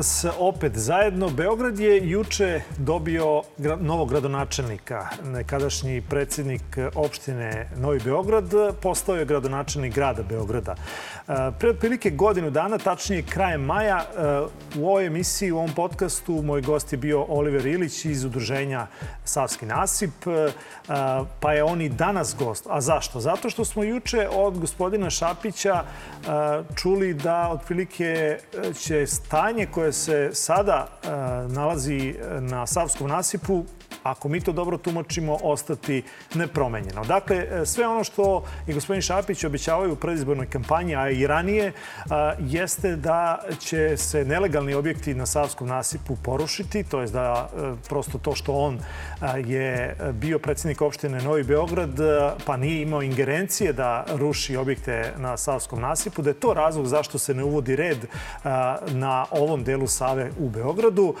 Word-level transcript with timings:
Dobar 0.00 0.06
dan, 0.06 0.24
evo 0.24 0.24
nas 0.24 0.24
opet 0.38 0.76
zajedno. 0.76 1.28
Beograd 1.28 1.78
je 1.78 2.10
juče 2.10 2.60
dobio 2.78 3.42
novog 3.80 4.08
gradonačelnika. 4.08 5.08
Nekadašnji 5.24 6.00
predsjednik 6.00 6.62
opštine 6.94 7.68
Novi 7.76 8.00
Beograd 8.04 8.44
postao 8.82 9.16
je 9.16 9.24
gradonačelnik 9.24 9.94
grada 9.94 10.22
Beograda. 10.22 10.74
E, 11.28 11.52
pre 11.58 11.70
otprilike 11.70 12.10
godinu 12.10 12.50
dana, 12.50 12.78
tačnije 12.78 13.22
krajem 13.22 13.60
maja, 13.60 13.98
e, 13.98 14.78
u 14.78 14.88
ovoj 14.88 15.06
emisiji, 15.06 15.52
u 15.52 15.58
ovom 15.58 15.74
podcastu, 15.76 16.42
moj 16.42 16.62
gost 16.62 16.92
je 16.92 16.98
bio 16.98 17.24
Oliver 17.28 17.66
Ilić 17.66 18.04
iz 18.04 18.24
udruženja 18.24 18.86
Savski 19.24 19.66
nasip, 19.66 20.26
e, 20.26 20.52
pa 21.40 21.52
je 21.52 21.64
on 21.64 21.80
i 21.80 21.88
danas 21.88 22.36
gost. 22.38 22.66
A 22.68 22.80
zašto? 22.80 23.20
Zato 23.20 23.50
što 23.50 23.64
smo 23.64 23.84
juče 23.84 24.28
od 24.32 24.58
gospodina 24.58 25.10
Šapića 25.10 25.84
čuli 26.74 27.14
da 27.14 27.48
otprilike 27.48 28.38
će 28.80 29.06
stanje 29.06 29.66
koje 29.66 29.89
se 29.92 30.30
sada 30.32 30.88
nalazi 31.48 32.14
na 32.40 32.66
Savskom 32.66 33.08
nasipu 33.08 33.64
ako 34.02 34.28
mi 34.28 34.40
to 34.40 34.52
dobro 34.52 34.78
tumačimo, 34.78 35.38
ostati 35.42 36.02
nepromenjeno. 36.34 37.04
Dakle, 37.04 37.66
sve 37.66 37.86
ono 37.86 38.04
što 38.04 38.44
i 38.66 38.72
gospodin 38.72 39.02
Šapić 39.02 39.44
obećavaju 39.44 39.92
u 39.92 39.96
predizbornoj 39.96 40.46
kampanji, 40.46 40.96
a 40.96 41.10
i 41.10 41.26
ranije, 41.26 41.72
jeste 42.38 42.96
da 42.96 43.38
će 43.58 43.96
se 43.96 44.24
nelegalni 44.24 44.74
objekti 44.74 45.14
na 45.14 45.26
Savskom 45.26 45.68
nasipu 45.68 46.16
porušiti, 46.16 46.84
to 46.84 47.00
je 47.00 47.06
da 47.06 47.48
e, 47.48 47.72
prosto 47.88 48.18
to 48.18 48.34
što 48.34 48.52
on 48.52 48.78
je 49.46 49.96
bio 50.12 50.38
predsednik 50.38 50.82
opštine 50.82 51.22
Novi 51.22 51.42
Beograd, 51.44 51.90
pa 52.46 52.56
nije 52.56 52.82
imao 52.82 53.02
ingerencije 53.02 53.72
da 53.72 54.04
ruši 54.12 54.56
objekte 54.56 55.12
na 55.16 55.36
Savskom 55.36 55.80
nasipu, 55.80 56.22
da 56.22 56.30
je 56.30 56.40
to 56.40 56.54
razlog 56.54 56.86
zašto 56.86 57.18
se 57.18 57.34
ne 57.34 57.44
uvodi 57.44 57.76
red 57.76 58.06
na 58.90 59.26
ovom 59.30 59.64
delu 59.64 59.86
Save 59.86 60.30
u 60.38 60.48
Beogradu 60.48 61.14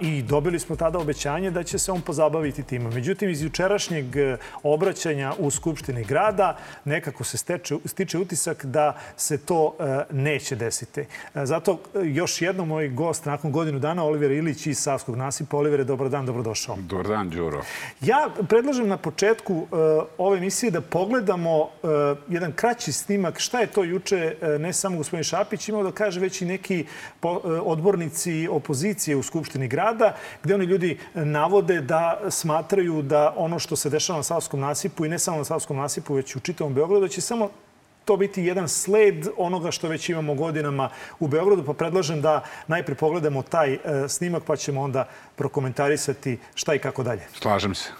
i 0.00 0.22
dobili 0.22 0.58
smo 0.58 0.76
tada 0.76 0.98
obećanje 0.98 1.50
da 1.50 1.62
će 1.62 1.78
se 1.78 1.92
on 1.92 2.00
pozabaviti 2.08 2.62
tim. 2.62 2.82
Međutim, 2.82 3.30
iz 3.30 3.42
jučerašnjeg 3.42 4.16
e, 4.16 4.36
obraćanja 4.62 5.32
u 5.38 5.50
Skupštini 5.50 6.04
grada 6.04 6.56
nekako 6.84 7.24
se 7.24 7.36
steče, 7.38 7.74
stiče 7.84 8.18
utisak 8.18 8.64
da 8.64 8.96
se 9.16 9.38
to 9.38 9.76
e, 9.78 10.14
neće 10.14 10.56
desiti. 10.56 11.00
E, 11.00 11.06
zato 11.46 11.78
još 12.04 12.42
jednom 12.42 12.68
moj 12.68 12.88
gost 12.88 13.24
nakon 13.24 13.52
godinu 13.52 13.78
dana, 13.78 14.04
Oliver 14.04 14.30
Ilić 14.30 14.66
iz 14.66 14.78
Savskog 14.78 15.16
nasipa. 15.16 15.56
Olivere, 15.56 15.84
dobar 15.84 16.08
dan, 16.08 16.26
dobrodošao. 16.26 16.76
Dobar 16.78 17.08
dan, 17.08 17.30
Đuro. 17.30 17.62
Ja 18.00 18.30
predlažem 18.48 18.88
na 18.88 18.96
početku 18.96 19.66
ove 20.18 20.38
emisije 20.38 20.70
da 20.70 20.80
pogledamo 20.80 21.68
jedan 22.28 22.52
kraći 22.52 22.92
snimak 22.92 23.38
šta 23.38 23.60
je 23.60 23.66
to 23.66 23.84
juče 23.84 24.36
ne 24.58 24.72
samo 24.72 24.96
gospodin 24.96 25.24
Šapić 25.24 25.68
imao 25.68 25.82
da 25.82 25.92
kaže 25.92 26.20
već 26.20 26.42
i 26.42 26.46
neki 26.46 26.84
odbornici 27.64 28.48
opozicije 28.50 29.16
u 29.16 29.22
Skupštini 29.22 29.68
grada, 29.68 30.14
gde 30.42 30.54
oni 30.54 30.64
ljudi 30.64 30.98
navode 31.14 31.80
da 31.80 31.97
smatraju 32.30 33.02
da 33.02 33.34
ono 33.36 33.58
što 33.58 33.76
se 33.76 33.90
dešava 33.90 34.16
na 34.18 34.22
Savskom 34.22 34.60
nasipu 34.60 35.04
i 35.04 35.08
ne 35.08 35.18
samo 35.18 35.38
na 35.38 35.44
Savskom 35.44 35.76
nasipu, 35.76 36.14
već 36.14 36.36
u 36.36 36.40
čitavom 36.40 36.74
Beogradu, 36.74 37.00
da 37.00 37.08
će 37.08 37.20
samo 37.20 37.50
to 38.04 38.16
biti 38.16 38.42
jedan 38.42 38.68
sled 38.68 39.26
onoga 39.36 39.70
što 39.70 39.88
već 39.88 40.08
imamo 40.08 40.34
godinama 40.34 40.90
u 41.20 41.28
Beogradu, 41.28 41.64
pa 41.64 41.72
predlažem 41.72 42.20
da 42.20 42.44
najpre 42.66 42.94
pogledamo 42.94 43.42
taj 43.42 43.74
e, 43.74 43.78
snimak, 44.08 44.42
pa 44.46 44.56
ćemo 44.56 44.82
onda 44.82 45.08
prokomentarisati 45.36 46.38
šta 46.54 46.74
i 46.74 46.78
kako 46.78 47.02
dalje. 47.02 47.28
Slažem 47.32 47.74
se. 47.74 47.90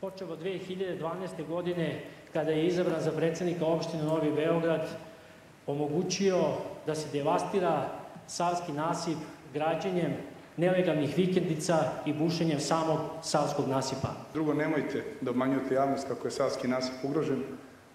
Počeo 0.00 0.28
od 0.28 0.42
2012. 0.42 1.46
godine, 1.48 2.04
kada 2.32 2.50
je 2.50 2.66
izabran 2.66 3.00
za 3.00 3.12
predsednika 3.12 3.66
opštine 3.66 4.02
Novi 4.02 4.32
Beograd, 4.32 4.88
omogućio 5.66 6.38
da 6.86 6.94
se 6.94 7.08
devastira 7.12 7.88
Savski 8.26 8.72
nasip 8.72 9.18
građenjem 9.52 10.14
nelegalnih 10.56 11.16
vikendica 11.16 11.78
i 12.06 12.12
bušenjem 12.12 12.60
samog 12.60 12.98
Savskog 13.22 13.68
nasipa. 13.68 14.08
Drugo, 14.32 14.54
nemojte 14.54 15.04
da 15.20 15.30
obmanjujete 15.30 15.74
javnost 15.74 16.08
kako 16.08 16.26
je 16.26 16.30
Savski 16.30 16.68
nasip 16.68 16.94
ugrožen, 17.02 17.42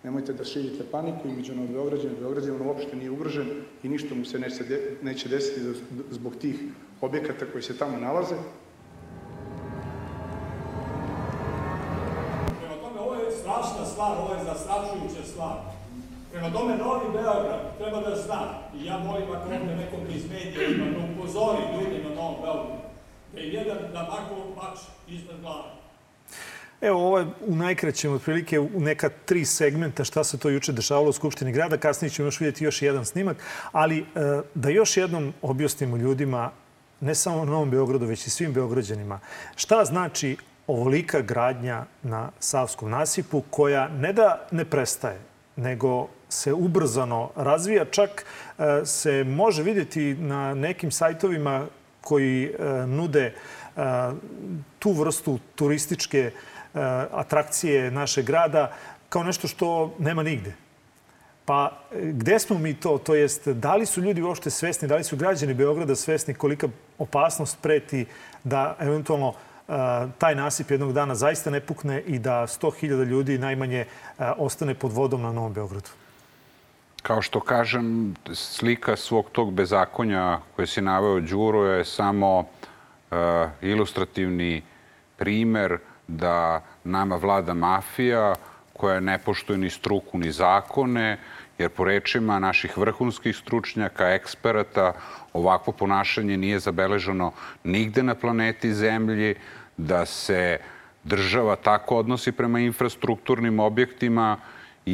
nemojte 0.03 0.33
da 0.33 0.43
širite 0.43 0.83
paniku 0.91 1.27
i 1.27 1.31
među 1.31 1.53
Beograđana. 1.73 2.13
Beograđan 2.19 2.61
uopšte 2.61 2.95
nije 2.95 3.11
ugrožen 3.11 3.47
i 3.83 3.89
ništa 3.89 4.15
mu 4.15 4.25
se 4.25 4.39
neće, 4.39 4.63
neće 5.01 5.29
desiti 5.29 5.61
zbog 6.11 6.35
tih 6.35 6.59
objekata 7.01 7.45
koji 7.51 7.63
se 7.63 7.77
tamo 7.77 7.97
nalaze. 7.97 8.35
Prema 12.59 12.75
tome, 12.81 12.99
ovo 12.99 13.15
je 13.15 13.31
strašna 13.31 13.85
stvar, 13.85 14.17
ovo 14.17 14.33
je 14.33 14.43
zastrašujuća 14.43 15.23
stvar. 15.31 15.78
Prema 16.31 16.51
tome, 16.51 16.77
Novi 16.77 17.11
Beograd 17.13 17.77
treba 17.77 18.01
da 18.01 18.15
zna, 18.15 18.41
i 18.75 18.85
ja 18.85 18.97
molim 18.97 19.23
ako 19.31 19.49
ovde 19.49 19.75
nekom 19.75 19.99
iz 20.09 20.29
medija 20.29 20.67
ima, 20.69 20.85
da 20.85 21.13
upozori 21.13 21.61
ljudi 21.73 22.03
na 22.03 22.15
Novom 22.15 22.35
Beogradu, 22.41 22.75
da 23.33 23.39
je 23.39 23.53
jedan 23.53 23.77
da 23.93 24.01
mako 24.01 24.35
mač 24.55 24.79
iznad 25.07 25.41
glave. 25.41 25.69
Evo, 26.81 27.07
ovo 27.07 27.19
je 27.19 27.25
u 27.47 27.55
najkraćem 27.55 28.13
otprilike 28.13 28.59
u 28.59 28.69
neka 28.79 29.09
tri 29.25 29.45
segmenta 29.45 30.03
šta 30.03 30.23
se 30.23 30.37
to 30.37 30.49
juče 30.49 30.71
dešavalo 30.71 31.09
u 31.09 31.13
Skupštini 31.13 31.51
grada. 31.51 31.77
Kasnije 31.77 32.09
ćemo 32.09 32.27
još 32.27 32.39
vidjeti 32.39 32.63
još 32.63 32.81
jedan 32.81 33.05
snimak. 33.05 33.37
Ali 33.71 33.99
e, 33.99 34.03
da 34.55 34.69
još 34.69 34.97
jednom 34.97 35.33
objasnimo 35.41 35.97
ljudima, 35.97 36.51
ne 36.99 37.15
samo 37.15 37.45
na 37.45 37.51
Novom 37.51 37.69
Beogradu, 37.69 38.05
već 38.05 38.27
i 38.27 38.29
svim 38.29 38.53
Beograđanima, 38.53 39.19
šta 39.55 39.85
znači 39.85 40.37
ovolika 40.67 41.21
gradnja 41.21 41.85
na 42.03 42.29
Savskom 42.39 42.89
nasipu 42.89 43.43
koja 43.49 43.87
ne 43.87 44.13
da 44.13 44.47
ne 44.51 44.65
prestaje, 44.65 45.19
nego 45.55 46.07
se 46.29 46.53
ubrzano 46.53 47.29
razvija. 47.35 47.85
Čak 47.85 48.25
e, 48.57 48.85
se 48.85 49.23
može 49.23 49.63
vidjeti 49.63 50.13
na 50.13 50.53
nekim 50.53 50.91
sajtovima 50.91 51.67
koji 52.01 52.45
e, 52.45 52.87
nude 52.87 53.25
e, 53.25 53.33
tu 54.79 54.91
vrstu 54.91 55.39
turističke 55.55 56.31
atrakcije 57.11 57.91
našeg 57.91 58.25
grada 58.25 58.71
kao 59.09 59.23
nešto 59.23 59.47
što 59.47 59.95
nema 59.99 60.23
nigde. 60.23 60.53
Pa 61.45 61.79
gde 61.91 62.39
smo 62.39 62.57
mi 62.57 62.73
to? 62.73 62.97
To 62.97 63.15
jest, 63.15 63.47
da 63.47 63.75
li 63.75 63.85
su 63.85 64.01
ljudi 64.01 64.21
uopšte 64.21 64.49
svesni, 64.49 64.87
da 64.87 64.95
li 64.95 65.03
su 65.03 65.17
građani 65.17 65.53
Beograda 65.53 65.95
svesni 65.95 66.33
kolika 66.33 66.67
opasnost 66.97 67.57
preti 67.61 68.05
da 68.43 68.75
eventualno 68.79 69.33
taj 70.17 70.35
nasip 70.35 70.71
jednog 70.71 70.93
dana 70.93 71.15
zaista 71.15 71.49
ne 71.49 71.59
pukne 71.59 72.01
i 72.01 72.19
da 72.19 72.47
100.000 72.47 73.05
ljudi 73.05 73.37
najmanje 73.37 73.85
ostane 74.37 74.73
pod 74.73 74.93
vodom 74.93 75.21
na 75.21 75.31
Novom 75.31 75.53
Beogradu? 75.53 75.89
Kao 77.01 77.21
što 77.21 77.39
kažem, 77.39 78.15
slika 78.33 78.95
svog 78.95 79.29
tog 79.31 79.53
bezakonja 79.53 80.39
koje 80.55 80.67
si 80.67 80.81
naveo 80.81 81.19
Đuro 81.19 81.65
je 81.65 81.85
samo 81.85 82.39
uh, 82.39 83.17
ilustrativni 83.61 84.61
primer 85.17 85.77
da 86.07 86.63
nama 86.83 87.15
vlada 87.15 87.53
mafija 87.53 88.35
koja 88.73 88.99
ne 88.99 89.17
poštuje 89.17 89.57
ni 89.57 89.69
struku 89.69 90.17
ni 90.17 90.31
zakone, 90.31 91.17
jer 91.57 91.69
po 91.69 91.83
rečima 91.83 92.39
naših 92.39 92.77
vrhunskih 92.77 93.35
stručnjaka, 93.35 94.09
eksperata, 94.09 94.93
ovakvo 95.33 95.73
ponašanje 95.73 96.37
nije 96.37 96.59
zabeleženo 96.59 97.31
nigde 97.63 98.03
na 98.03 98.15
planeti 98.15 98.73
Zemlji, 98.73 99.35
da 99.77 100.05
se 100.05 100.57
država 101.03 101.55
tako 101.55 101.97
odnosi 101.97 102.31
prema 102.31 102.59
infrastrukturnim 102.59 103.59
objektima 103.59 104.37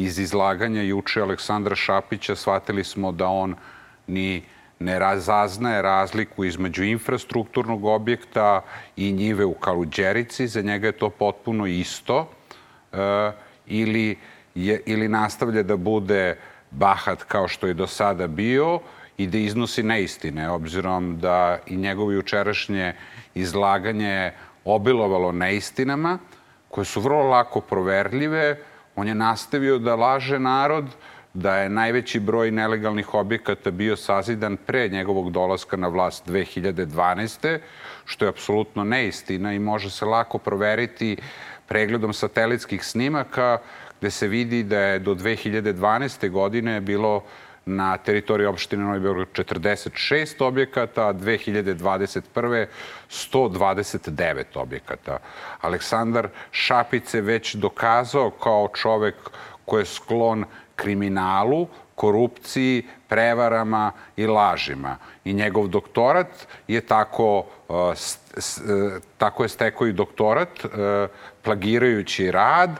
iz 0.02 0.18
izlaganja 0.18 0.82
juče 0.82 1.20
Aleksandra 1.20 1.74
Šapića 1.76 2.36
shvatili 2.36 2.84
smo 2.84 3.12
da 3.12 3.28
on 3.28 3.54
ni 4.06 4.42
ne 4.78 4.98
razaznaje 4.98 5.82
razliku 5.82 6.44
između 6.44 6.84
infrastrukturnog 6.84 7.84
objekta 7.84 8.62
i 8.96 9.12
njive 9.12 9.44
u 9.44 9.54
Kaluđerici. 9.54 10.48
Za 10.48 10.62
njega 10.62 10.86
je 10.86 10.92
to 10.92 11.10
potpuno 11.10 11.66
isto. 11.66 12.30
E, 12.92 13.32
ili, 13.66 14.18
je, 14.54 14.82
ili 14.86 15.08
nastavlja 15.08 15.62
da 15.62 15.76
bude 15.76 16.36
bahat 16.70 17.22
kao 17.22 17.48
što 17.48 17.66
je 17.66 17.74
do 17.74 17.86
sada 17.86 18.26
bio 18.26 18.80
i 19.18 19.26
da 19.26 19.38
iznosi 19.38 19.82
neistine, 19.82 20.50
obzirom 20.50 21.18
da 21.20 21.58
i 21.66 21.76
njegovo 21.76 22.12
jučerašnje 22.12 22.94
izlaganje 23.34 24.32
obilovalo 24.64 25.32
neistinama, 25.32 26.18
koje 26.68 26.84
su 26.84 27.00
vrlo 27.00 27.22
lako 27.22 27.60
proverljive, 27.60 28.58
On 28.96 29.08
je 29.08 29.14
nastavio 29.14 29.78
da 29.78 29.96
laže 29.96 30.38
narod 30.38 30.84
da 31.34 31.56
je 31.56 31.68
najveći 31.68 32.20
broj 32.20 32.50
nelegalnih 32.50 33.14
objekata 33.14 33.70
bio 33.70 33.96
sazidan 33.96 34.56
pre 34.56 34.88
njegovog 34.88 35.30
dolaska 35.32 35.76
na 35.76 35.88
vlast 35.88 36.28
2012. 36.28 37.58
što 38.04 38.24
je 38.24 38.28
apsolutno 38.28 38.84
neistina 38.84 39.52
i 39.52 39.58
može 39.58 39.90
se 39.90 40.04
lako 40.04 40.38
proveriti 40.38 41.16
pregledom 41.68 42.12
satelitskih 42.12 42.84
snimaka 42.84 43.58
gde 44.00 44.10
se 44.10 44.28
vidi 44.28 44.62
da 44.62 44.78
je 44.78 44.98
do 44.98 45.14
2012. 45.14 46.30
godine 46.30 46.80
bilo 46.80 47.24
na 47.66 47.96
teritoriji 47.96 48.46
opštine 48.46 48.84
Novi 48.84 49.00
Beograd 49.00 49.28
46 49.32 50.44
objekata, 50.44 51.08
a 51.08 51.14
2021. 51.14 52.66
129 53.10 54.44
objekata. 54.54 55.18
Aleksandar 55.60 56.28
Šapić 56.50 57.06
se 57.06 57.20
već 57.20 57.54
dokazao 57.54 58.30
kao 58.30 58.68
čovek 58.74 59.14
ko 59.64 59.78
je 59.78 59.84
sklon 59.84 60.44
kriminalu, 60.76 61.66
korupciji, 61.94 62.86
prevarama 63.08 63.92
i 64.16 64.26
lažima. 64.26 64.96
I 65.24 65.32
njegov 65.32 65.68
doktorat 65.68 66.46
je 66.68 66.80
tako, 66.80 67.46
s, 67.94 68.18
uh, 68.58 69.02
tako 69.18 69.42
je 69.42 69.48
stekao 69.48 69.86
i 69.86 69.92
doktorat, 69.92 70.64
uh, 70.64 70.70
plagirajući 71.42 72.30
rad, 72.30 72.70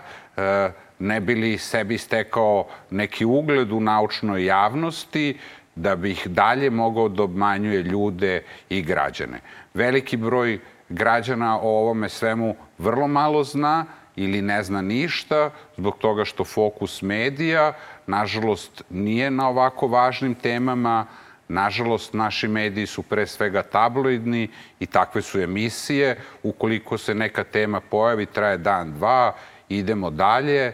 ne 0.99 1.21
bi 1.21 1.35
li 1.35 1.59
sebi 1.59 1.99
stekao 1.99 2.67
neki 2.91 3.25
ugled 3.25 3.73
u 3.73 3.81
naučnoj 3.81 4.45
javnosti, 4.45 5.39
da 5.75 5.97
bi 5.97 6.11
ih 6.11 6.29
dalje 6.29 6.71
mogao 6.71 7.09
da 7.09 7.23
obmanjuje 7.23 7.83
ljude 7.83 8.43
i 8.69 8.83
građane. 8.83 9.41
Veliki 9.75 10.17
broj 10.17 10.59
građana 10.89 11.59
o 11.61 11.69
ovome 11.69 12.09
svemu 12.09 12.57
vrlo 12.79 13.09
malo 13.09 13.45
zna 13.45 13.85
ili 14.17 14.43
ne 14.43 14.63
zna 14.63 14.83
ništa 14.83 15.51
zbog 15.77 15.99
toga 15.99 16.25
što 16.25 16.45
fokus 16.45 17.03
medija, 17.03 17.73
nažalost, 18.07 18.83
nije 18.91 19.31
na 19.31 19.49
ovako 19.49 19.87
važnim 19.87 20.35
temama. 20.35 21.07
Nažalost, 21.49 22.15
naši 22.15 22.49
mediji 22.49 22.87
su 22.87 23.03
pre 23.03 23.27
svega 23.27 23.63
tabloidni 23.63 24.49
i 24.81 24.87
takve 24.87 25.23
su 25.23 25.41
emisije. 25.41 26.17
Ukoliko 26.43 26.99
se 26.99 27.15
neka 27.15 27.45
tema 27.45 27.81
pojavi, 27.81 28.27
traje 28.27 28.59
dan, 28.59 28.93
dva, 28.93 29.33
idemo 29.69 30.11
dalje 30.11 30.73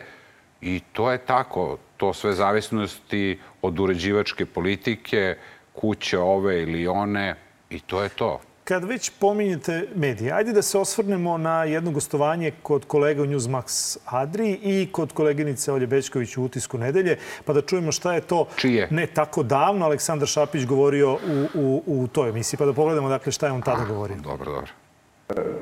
i 0.60 0.80
to 0.92 1.12
je 1.12 1.18
tako. 1.18 1.78
To 1.96 2.12
sve 2.14 2.32
zavisnosti 2.32 3.38
od 3.62 3.80
uređivačke 3.80 4.46
politike, 4.46 5.36
kuće 5.72 6.18
ove 6.18 6.62
ili 6.62 6.86
one 6.86 7.34
i 7.70 7.80
to 7.80 8.02
je 8.02 8.08
to. 8.08 8.40
Kad 8.64 8.84
već 8.84 9.10
pominjete 9.18 9.88
medije, 9.94 10.32
ajde 10.32 10.52
da 10.52 10.62
se 10.62 10.78
osvrnemo 10.78 11.38
na 11.38 11.64
jedno 11.64 11.90
gostovanje 11.90 12.52
kod 12.62 12.84
kolega 12.84 13.22
u 13.22 13.26
Newsmax 13.26 13.96
Adri 14.04 14.58
i 14.62 14.88
kod 14.92 15.12
koleginice 15.12 15.72
Olje 15.72 15.86
Bećković 15.86 16.36
u 16.36 16.44
Utisku 16.44 16.78
nedelje, 16.78 17.18
pa 17.44 17.52
da 17.52 17.62
čujemo 17.62 17.92
šta 17.92 18.14
je 18.14 18.20
to 18.20 18.46
Čije? 18.56 18.88
ne 18.90 19.06
tako 19.06 19.42
davno 19.42 19.86
Aleksandar 19.86 20.28
Šapić 20.28 20.64
govorio 20.64 21.12
u, 21.12 21.46
u, 21.54 21.82
u 21.86 22.06
toj 22.06 22.28
emisiji, 22.28 22.58
pa 22.58 22.66
da 22.66 22.72
pogledamo 22.72 23.08
dakle 23.08 23.32
šta 23.32 23.46
je 23.46 23.52
on 23.52 23.62
tada 23.62 23.84
govorio. 23.84 24.16
Dobro, 24.16 24.52
dobro. 24.52 24.81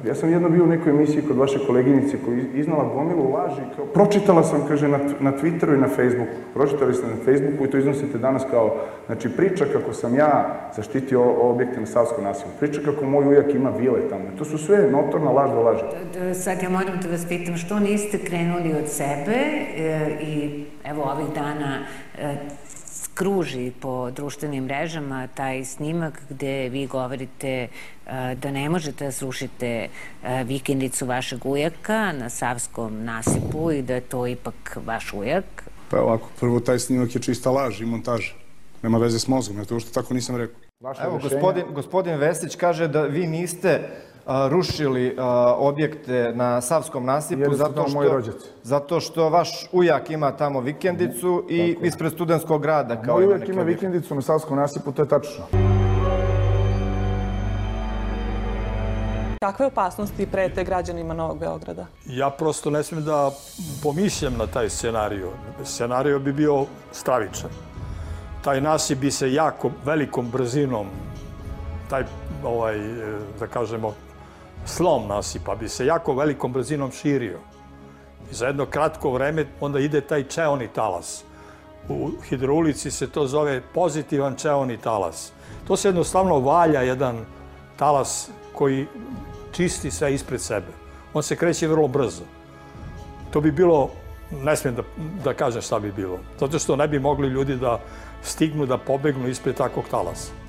Ja 0.06 0.14
sam 0.14 0.32
jedno 0.32 0.49
bio 0.49 0.64
u 0.64 0.67
nekoj 0.67 0.90
emisiji 0.90 1.22
kod 1.28 1.37
vaše 1.37 1.58
koleginice 1.67 2.17
koji 2.25 2.38
je 2.38 2.44
iznala 2.55 2.84
gomilu 2.94 3.32
laži. 3.32 3.61
Kao, 3.76 3.84
pročitala 3.84 4.43
sam, 4.43 4.64
kaže, 4.69 4.88
na, 4.88 4.99
na 5.20 5.32
Twitteru 5.32 5.75
i 5.75 5.81
na 5.81 5.88
Facebooku. 5.88 6.32
Pročitali 6.55 6.94
ste 6.94 7.06
na 7.06 7.17
Facebooku 7.25 7.64
i 7.64 7.70
to 7.70 7.78
iznosite 7.78 8.19
danas 8.19 8.43
kao, 8.50 8.76
znači, 9.06 9.28
priča 9.28 9.64
kako 9.72 9.93
sam 9.93 10.14
ja 10.14 10.56
zaštitio 10.76 11.22
objekte 11.22 11.81
na 11.81 11.87
Savskom 11.87 12.25
nasilju. 12.25 12.52
Priča 12.61 12.81
kako 12.84 13.05
moj 13.05 13.26
ujak 13.28 13.55
ima 13.55 13.70
vile 13.70 14.08
tamo. 14.11 14.25
To 14.38 14.44
su 14.44 14.58
sve 14.58 14.90
notorna 14.90 15.31
laž 15.31 15.50
do 15.50 15.61
laži. 15.61 15.84
Sad 16.34 16.62
ja 16.62 16.70
moram 16.70 17.00
da 17.02 17.08
vas 17.11 17.26
pitam, 17.28 17.56
što 17.56 17.78
niste 17.78 18.19
krenuli 18.19 18.75
od 18.75 18.88
sebe 18.88 19.37
e, 19.76 20.17
i 20.20 20.64
evo 20.84 21.02
ovih 21.02 21.34
dana 21.34 21.78
e, 22.19 22.34
kruži 23.14 23.72
po 23.80 24.10
društvenim 24.10 24.64
mrežama 24.64 25.26
taj 25.26 25.64
snimak 25.64 26.22
gde 26.30 26.68
vi 26.68 26.86
govorite 26.86 27.48
e, 27.48 27.68
da 28.34 28.50
ne 28.50 28.68
možete 28.68 29.04
da 29.04 29.12
srušite 29.12 29.66
e, 29.66 29.88
vikendicu 30.44 31.06
vašeg 31.06 31.46
ujaka 31.46 32.12
na 32.12 32.28
Savskom 32.28 33.04
nasipu 33.04 33.70
i 33.70 33.82
da 33.82 33.94
je 33.94 34.00
to 34.00 34.26
ipak 34.26 34.78
vaš 34.86 35.12
ujak. 35.12 35.44
Pa 35.90 36.00
ovako, 36.00 36.28
prvo 36.40 36.60
taj 36.60 36.78
snimak 36.78 37.14
je 37.14 37.22
čista 37.22 37.50
laž 37.50 37.80
i 37.80 37.84
montaža. 37.84 38.32
Nema 38.82 38.98
veze 38.98 39.18
s 39.18 39.28
mozgom, 39.28 39.58
ja 39.58 39.64
to 39.64 39.76
ušte 39.76 39.92
tako 39.92 40.14
nisam 40.14 40.36
rekao. 40.36 40.60
Vaše 40.80 41.02
Evo, 41.02 41.18
gospodin, 41.22 41.64
gospodin 41.74 42.14
Vesić 42.14 42.56
kaže 42.56 42.88
da 42.88 43.02
vi 43.02 43.26
niste 43.26 43.80
rušili 44.49 45.17
objekte 45.56 46.32
na 46.35 46.61
Savskom 46.61 47.05
nasipu 47.05 47.55
zato 47.55 47.88
što, 47.88 47.99
moj 47.99 48.23
zato 48.62 49.00
što 49.00 49.29
vaš 49.29 49.69
ujak 49.73 50.11
ima 50.11 50.37
tamo 50.37 50.61
vikendicu 50.61 51.44
i 51.49 51.75
Tako. 51.75 51.87
ispred 51.87 52.12
studentskog 52.12 52.62
grada. 52.62 53.03
Kao 53.03 53.17
moj 53.17 53.27
ujak 53.27 53.49
ima 53.49 53.62
vikendicu 53.62 54.15
na 54.15 54.23
Savskom 54.23 54.56
nasipu, 54.56 54.93
to 54.93 55.03
je 55.03 55.09
tačno. 55.09 55.44
Kakve 59.41 59.67
opasnosti 59.67 60.27
prete 60.27 60.65
građanima 60.65 61.15
Novog 61.15 61.38
Beograda? 61.38 61.87
Ja 62.06 62.31
prosto 62.31 62.71
ne 62.71 62.82
smijem 62.82 63.05
da 63.05 63.31
pomišljam 63.82 64.35
na 64.38 64.47
taj 64.47 64.71
scenariju. 64.71 65.29
Scenario 65.65 66.19
bi 66.19 66.32
bio 66.32 66.65
stravičan. 66.93 67.50
Taj 68.44 68.61
nasip 68.61 68.99
bi 68.99 69.11
se 69.11 69.32
jako 69.32 69.71
velikom 69.85 70.31
brzinom, 70.31 70.87
taj, 71.91 72.05
ovaj, 72.44 72.79
da 73.41 73.47
kažemo, 73.47 73.94
slom 74.64 75.08
nasipa 75.08 75.54
bi 75.54 75.68
se 75.68 75.86
jako 75.86 76.14
velikom 76.14 76.52
brzinom 76.52 76.92
širio. 76.92 77.38
I 78.30 78.34
za 78.34 78.46
jedno 78.46 78.66
kratko 78.66 79.10
vreme 79.10 79.46
onda 79.60 79.78
ide 79.78 80.00
taj 80.00 80.24
čeoni 80.24 80.68
talas. 80.68 81.24
U 81.88 82.10
hidroulici 82.28 82.90
se 82.90 83.10
to 83.10 83.26
zove 83.26 83.62
pozitivan 83.74 84.36
čeoni 84.36 84.76
talas. 84.76 85.32
To 85.66 85.76
se 85.76 85.88
jednostavno 85.88 86.38
valja 86.38 86.82
jedan 86.82 87.24
talas 87.76 88.30
koji 88.54 88.86
čisti 89.52 89.90
sve 89.90 90.14
ispred 90.14 90.40
sebe. 90.40 90.66
On 91.14 91.22
se 91.22 91.36
kreće 91.36 91.68
vrlo 91.68 91.88
brzo. 91.88 92.22
To 93.30 93.40
bi 93.40 93.52
bilo, 93.52 93.90
ne 94.30 94.56
smijem 94.56 94.76
da, 94.76 94.82
da 95.24 95.34
kažem 95.34 95.62
šta 95.62 95.78
bi 95.78 95.92
bilo, 95.92 96.18
zato 96.40 96.58
što 96.58 96.76
ne 96.76 96.88
bi 96.88 96.98
mogli 96.98 97.28
ljudi 97.28 97.56
da 97.56 97.80
stignu 98.22 98.66
da 98.66 98.78
pobegnu 98.78 99.28
ispred 99.28 99.56
takvog 99.56 99.84
talasa. 99.90 100.39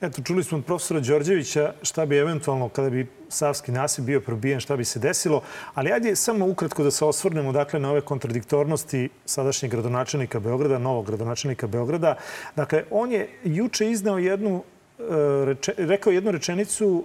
Eto, 0.00 0.22
čuli 0.22 0.44
smo 0.44 0.58
od 0.58 0.64
profesora 0.64 1.00
Đorđevića 1.00 1.72
šta 1.82 2.06
bi 2.06 2.16
eventualno, 2.16 2.68
kada 2.68 2.90
bi 2.90 3.06
Savski 3.28 3.72
nasip 3.72 4.04
bio 4.04 4.20
probijen, 4.20 4.60
šta 4.60 4.76
bi 4.76 4.84
se 4.84 4.98
desilo. 4.98 5.42
Ali 5.74 5.92
ajde 5.92 6.16
samo 6.16 6.46
ukratko 6.46 6.82
da 6.82 6.90
se 6.90 7.04
osvrnemo 7.04 7.52
dakle, 7.52 7.80
na 7.80 7.90
ove 7.90 8.00
kontradiktornosti 8.00 9.08
sadašnjeg 9.24 9.72
gradonačelnika 9.72 10.40
Beograda, 10.40 10.78
novog 10.78 11.06
gradonačelnika 11.06 11.66
Beograda. 11.66 12.14
Dakle, 12.56 12.84
on 12.90 13.12
je 13.12 13.28
juče 13.44 13.90
iznao 13.90 14.18
jednu, 14.18 14.62
e, 14.98 15.04
reče, 15.44 15.74
rekao 15.76 16.12
jednu 16.12 16.30
rečenicu, 16.30 17.04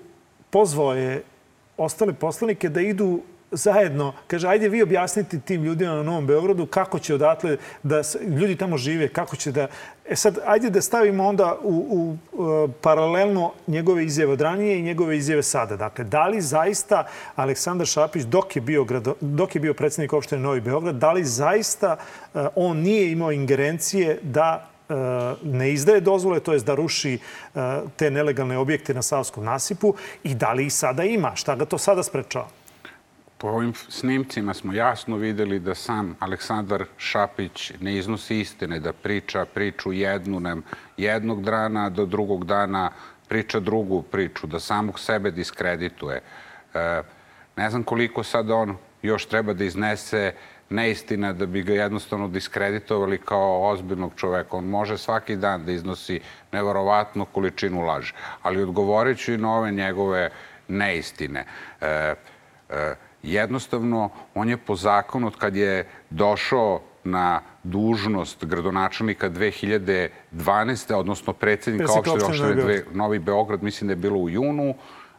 pozvao 0.50 0.94
je 0.94 1.24
ostale 1.78 2.14
poslanike 2.14 2.70
da 2.70 2.82
idu 2.82 3.22
zajedno, 3.52 4.14
kaže, 4.28 4.48
ajde 4.48 4.70
vi 4.70 4.82
objasniti 4.84 5.40
tim 5.40 5.64
ljudima 5.64 5.94
na 5.94 6.04
Novom 6.04 6.28
Beogradu 6.28 6.66
kako 6.66 7.00
će 7.00 7.16
odatle 7.16 7.58
da 7.84 8.02
ljudi 8.40 8.56
tamo 8.56 8.78
žive, 8.78 9.08
kako 9.08 9.36
će 9.36 9.52
da... 9.52 9.68
E 10.10 10.16
sad, 10.16 10.38
ajde 10.46 10.70
da 10.70 10.82
stavimo 10.82 11.28
onda 11.28 11.58
u, 11.64 11.76
u, 11.90 12.16
e, 12.44 12.72
paralelno 12.82 13.54
njegove 13.68 14.06
izjave 14.06 14.32
od 14.32 14.42
ranije 14.42 14.80
i 14.80 14.82
njegove 14.82 15.18
izjave 15.18 15.44
sada. 15.44 15.76
Dakle, 15.76 16.06
da 16.06 16.28
li 16.28 16.42
zaista 16.42 17.08
Aleksandar 17.36 17.88
Šapić, 17.88 18.24
dok 18.24 18.56
je 18.56 18.62
bio, 18.62 18.84
grado, 18.84 19.16
dok 19.22 19.56
je 19.56 19.62
bio 19.62 19.74
predsednik 19.74 20.14
opštine 20.14 20.42
Novi 20.42 20.62
Beograd, 20.62 20.96
da 20.96 21.12
li 21.12 21.24
zaista 21.24 21.98
uh, 22.34 22.42
on 22.56 22.78
nije 22.78 23.12
imao 23.12 23.32
ingerencije 23.32 24.20
da 24.22 24.68
uh, 24.90 24.96
ne 25.44 25.72
izdaje 25.72 26.02
dozvole, 26.02 26.40
to 26.40 26.54
je 26.54 26.60
da 26.60 26.76
ruši 26.76 27.20
te 27.96 28.12
nelegalne 28.12 28.58
objekte 28.58 28.94
na 28.94 29.02
Savskom 29.02 29.44
nasipu 29.44 29.94
i 30.24 30.36
da 30.36 30.54
li 30.54 30.66
ih 30.66 30.74
sada 30.74 31.04
ima? 31.04 31.36
Šta 31.36 31.56
ga 31.56 31.66
to 31.66 31.78
sada 31.78 32.04
sprečava? 32.04 32.61
Po 33.42 33.48
ovim 33.48 33.74
snimcima 33.74 34.54
smo 34.54 34.74
jasno 34.74 35.18
videli 35.18 35.60
da 35.60 35.76
sam 35.76 36.16
Aleksandar 36.20 36.86
Šapić 36.98 37.72
ne 37.80 37.96
iznosi 37.98 38.40
istine, 38.40 38.80
da 38.80 38.94
priča 38.94 39.46
priču 39.46 39.94
jednu, 39.94 40.40
nem, 40.40 40.64
jednog 40.98 41.44
dana 41.44 41.90
do 41.90 42.06
drugog 42.06 42.46
dana 42.46 42.92
priča 43.28 43.60
drugu 43.60 44.02
priču, 44.02 44.48
da 44.48 44.60
samog 44.60 45.00
sebe 45.00 45.32
diskredituje. 45.32 46.22
E, 46.74 47.02
ne 47.56 47.70
znam 47.70 47.84
koliko 47.84 48.24
sad 48.24 48.52
on 48.52 48.78
još 49.02 49.26
treba 49.26 49.54
da 49.54 49.64
iznese 49.64 50.34
neistina 50.70 51.34
da 51.34 51.46
bi 51.46 51.64
ga 51.64 51.74
jednostavno 51.74 52.28
diskreditovali 52.28 53.18
kao 53.18 53.70
ozbiljnog 53.70 54.12
čoveka. 54.16 54.58
On 54.58 54.66
može 54.66 54.98
svaki 54.98 55.36
dan 55.36 55.66
da 55.66 55.72
iznosi 55.72 56.20
nevarovatnu 56.52 57.26
količinu 57.26 57.82
laži. 57.82 58.14
Ali 58.42 58.64
odgovorit 58.64 59.18
ću 59.18 59.34
i 59.34 59.38
na 59.38 59.56
ove 59.56 59.72
njegove 59.72 60.30
neistine. 60.68 61.46
E, 61.82 62.16
e, 62.70 62.96
jednostavno 63.24 64.10
on 64.36 64.50
je 64.50 64.58
po 64.58 64.76
zakonu 64.76 65.28
od 65.28 65.38
kad 65.38 65.56
je 65.56 65.88
došao 66.10 66.82
na 67.04 67.42
dužnost 67.64 68.46
gradonačelnika 68.46 69.30
2012. 69.30 70.94
odnosno 70.94 71.34
predsednika 71.34 71.92
opštine 71.92 72.24
opštine 72.26 72.54
dve, 72.54 72.84
Novi 72.94 73.20
Beograd, 73.20 73.64
mislim 73.64 73.88
da 73.88 73.92
je 73.92 73.96
bilo 73.96 74.20
u 74.20 74.30
junu 74.30 74.76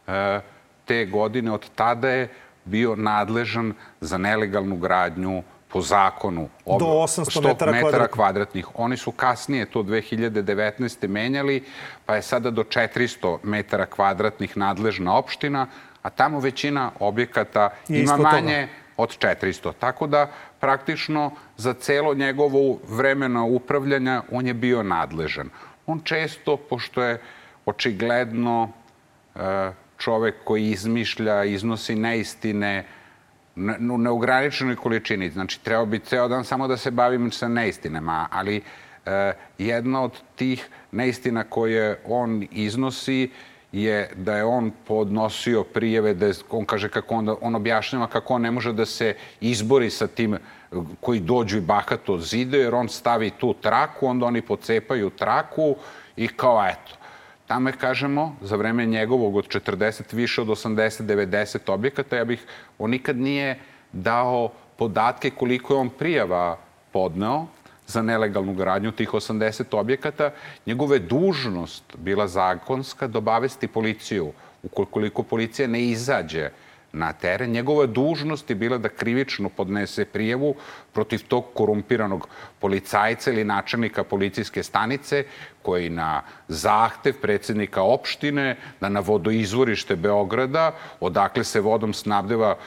e, 0.07 0.39
te 0.85 1.05
godine. 1.05 1.51
Od 1.51 1.69
tada 1.75 2.09
je 2.09 2.29
bio 2.65 2.95
nadležan 2.95 3.73
za 4.01 4.17
nelegalnu 4.17 4.77
gradnju 4.77 5.43
po 5.67 5.81
zakonu 5.81 6.49
ob, 6.65 6.79
do 6.79 6.85
800 6.85 7.43
metara, 7.43 7.71
metara 7.71 8.07
kvadratnih. 8.07 8.67
Oni 8.75 8.97
su 8.97 9.11
kasnije 9.11 9.65
to 9.65 9.83
2019. 9.83 11.07
menjali, 11.07 11.63
pa 12.05 12.15
je 12.15 12.21
sada 12.21 12.51
do 12.51 12.63
400 12.63 13.37
metara 13.43 13.85
kvadratnih 13.85 14.57
nadležna 14.57 15.17
opština, 15.17 15.67
a 16.03 16.09
tamo 16.09 16.39
većina 16.39 16.91
objekata 16.99 17.69
ima 17.89 18.17
manje 18.17 18.67
od 18.97 19.17
400. 19.17 19.73
Tako 19.79 20.07
da 20.07 20.31
praktično 20.59 21.31
za 21.57 21.73
celo 21.73 22.13
njegovo 22.13 22.79
vremena 22.87 23.43
upravljanja 23.43 24.21
on 24.31 24.47
je 24.47 24.53
bio 24.53 24.83
nadležan. 24.83 25.49
On 25.85 26.01
često, 26.03 26.57
pošto 26.57 27.03
je 27.03 27.21
očigledno 27.65 28.69
e, 29.35 29.71
čovek 29.97 30.35
koji 30.43 30.71
izmišlja, 30.71 31.43
iznosi 31.43 31.95
neistine, 31.95 32.85
ne, 33.55 33.93
u 33.93 33.97
neograničenoj 33.97 34.75
količini. 34.75 35.29
Znači, 35.29 35.63
treba 35.63 35.85
bi 35.85 35.99
ceo 35.99 36.27
dan 36.27 36.45
samo 36.45 36.67
da 36.67 36.77
se 36.77 36.91
bavim 36.91 37.31
sa 37.31 37.47
neistinama, 37.47 38.27
ali 38.31 38.61
e, 39.05 39.33
jedna 39.57 40.01
od 40.03 40.21
tih 40.35 40.67
neistina 40.91 41.43
koje 41.43 41.99
on 42.05 42.47
iznosi 42.51 43.29
je 43.73 44.09
da 44.15 44.35
je 44.37 44.43
on 44.43 44.71
podnosio 44.87 45.63
prijeve, 45.63 46.13
da 46.13 46.25
je, 46.25 46.33
on 46.49 46.65
kaže 46.65 46.89
kako 46.89 47.15
on, 47.15 47.35
on 47.41 47.55
objašnjava 47.55 48.07
kako 48.07 48.33
on 48.33 48.41
ne 48.41 48.51
može 48.51 48.73
da 48.73 48.85
se 48.85 49.15
izbori 49.41 49.89
sa 49.89 50.07
tim 50.07 50.37
koji 51.01 51.19
dođu 51.19 51.57
i 51.57 51.61
bahato 51.61 52.17
zide, 52.17 52.57
jer 52.57 52.75
on 52.75 52.89
stavi 52.89 53.29
tu 53.29 53.53
traku, 53.53 54.07
onda 54.07 54.25
oni 54.25 54.41
pocepaju 54.41 55.09
traku 55.09 55.75
i 56.17 56.27
kao 56.27 56.65
eto. 56.69 56.97
Tamo 57.47 57.69
je, 57.69 57.73
kažemo, 57.73 58.35
za 58.41 58.55
vreme 58.55 58.85
njegovog 58.85 59.35
od 59.35 59.47
40, 59.47 60.13
više 60.13 60.41
od 60.41 60.47
80, 60.47 61.03
90 61.03 61.71
objekata, 61.71 62.15
ja 62.15 62.25
bih, 62.25 62.45
on 62.79 62.89
nikad 62.89 63.17
nije 63.17 63.59
dao 63.91 64.51
podatke 64.77 65.29
koliko 65.29 65.73
je 65.73 65.79
on 65.79 65.89
prijava 65.89 66.57
podneo 66.91 67.45
za 67.87 68.01
nelegalnu 68.01 68.53
gradnju 68.53 68.91
tih 68.91 69.09
80 69.09 69.77
objekata. 69.77 70.31
Njegove 70.65 70.99
dužnost 70.99 71.83
bila 71.97 72.27
zakonska 72.27 73.07
da 73.07 73.17
obavesti 73.17 73.67
policiju. 73.67 74.31
Ukoliko 74.63 75.23
policija 75.23 75.67
ne 75.67 75.83
izađe 75.83 76.49
na 76.93 77.13
teren. 77.13 77.51
Njegova 77.51 77.85
dužnost 77.85 78.49
je 78.49 78.55
bila 78.55 78.77
da 78.77 78.89
krivično 78.89 79.49
podnese 79.49 80.05
prijevu 80.05 80.55
protiv 80.93 81.23
tog 81.27 81.45
korumpiranog 81.53 82.27
policajca 82.59 83.31
ili 83.31 83.43
načelnika 83.43 84.03
policijske 84.03 84.63
stanice 84.63 85.25
koji 85.61 85.89
na 85.89 86.21
zahtev 86.47 87.13
predsednika 87.21 87.81
opštine 87.81 88.55
da 88.81 88.89
na 88.89 88.99
vodoizvorište 88.99 89.95
Beograda, 89.95 90.71
odakle 90.99 91.43
se 91.43 91.61
vodom 91.61 91.93
snabdeva 91.93 92.57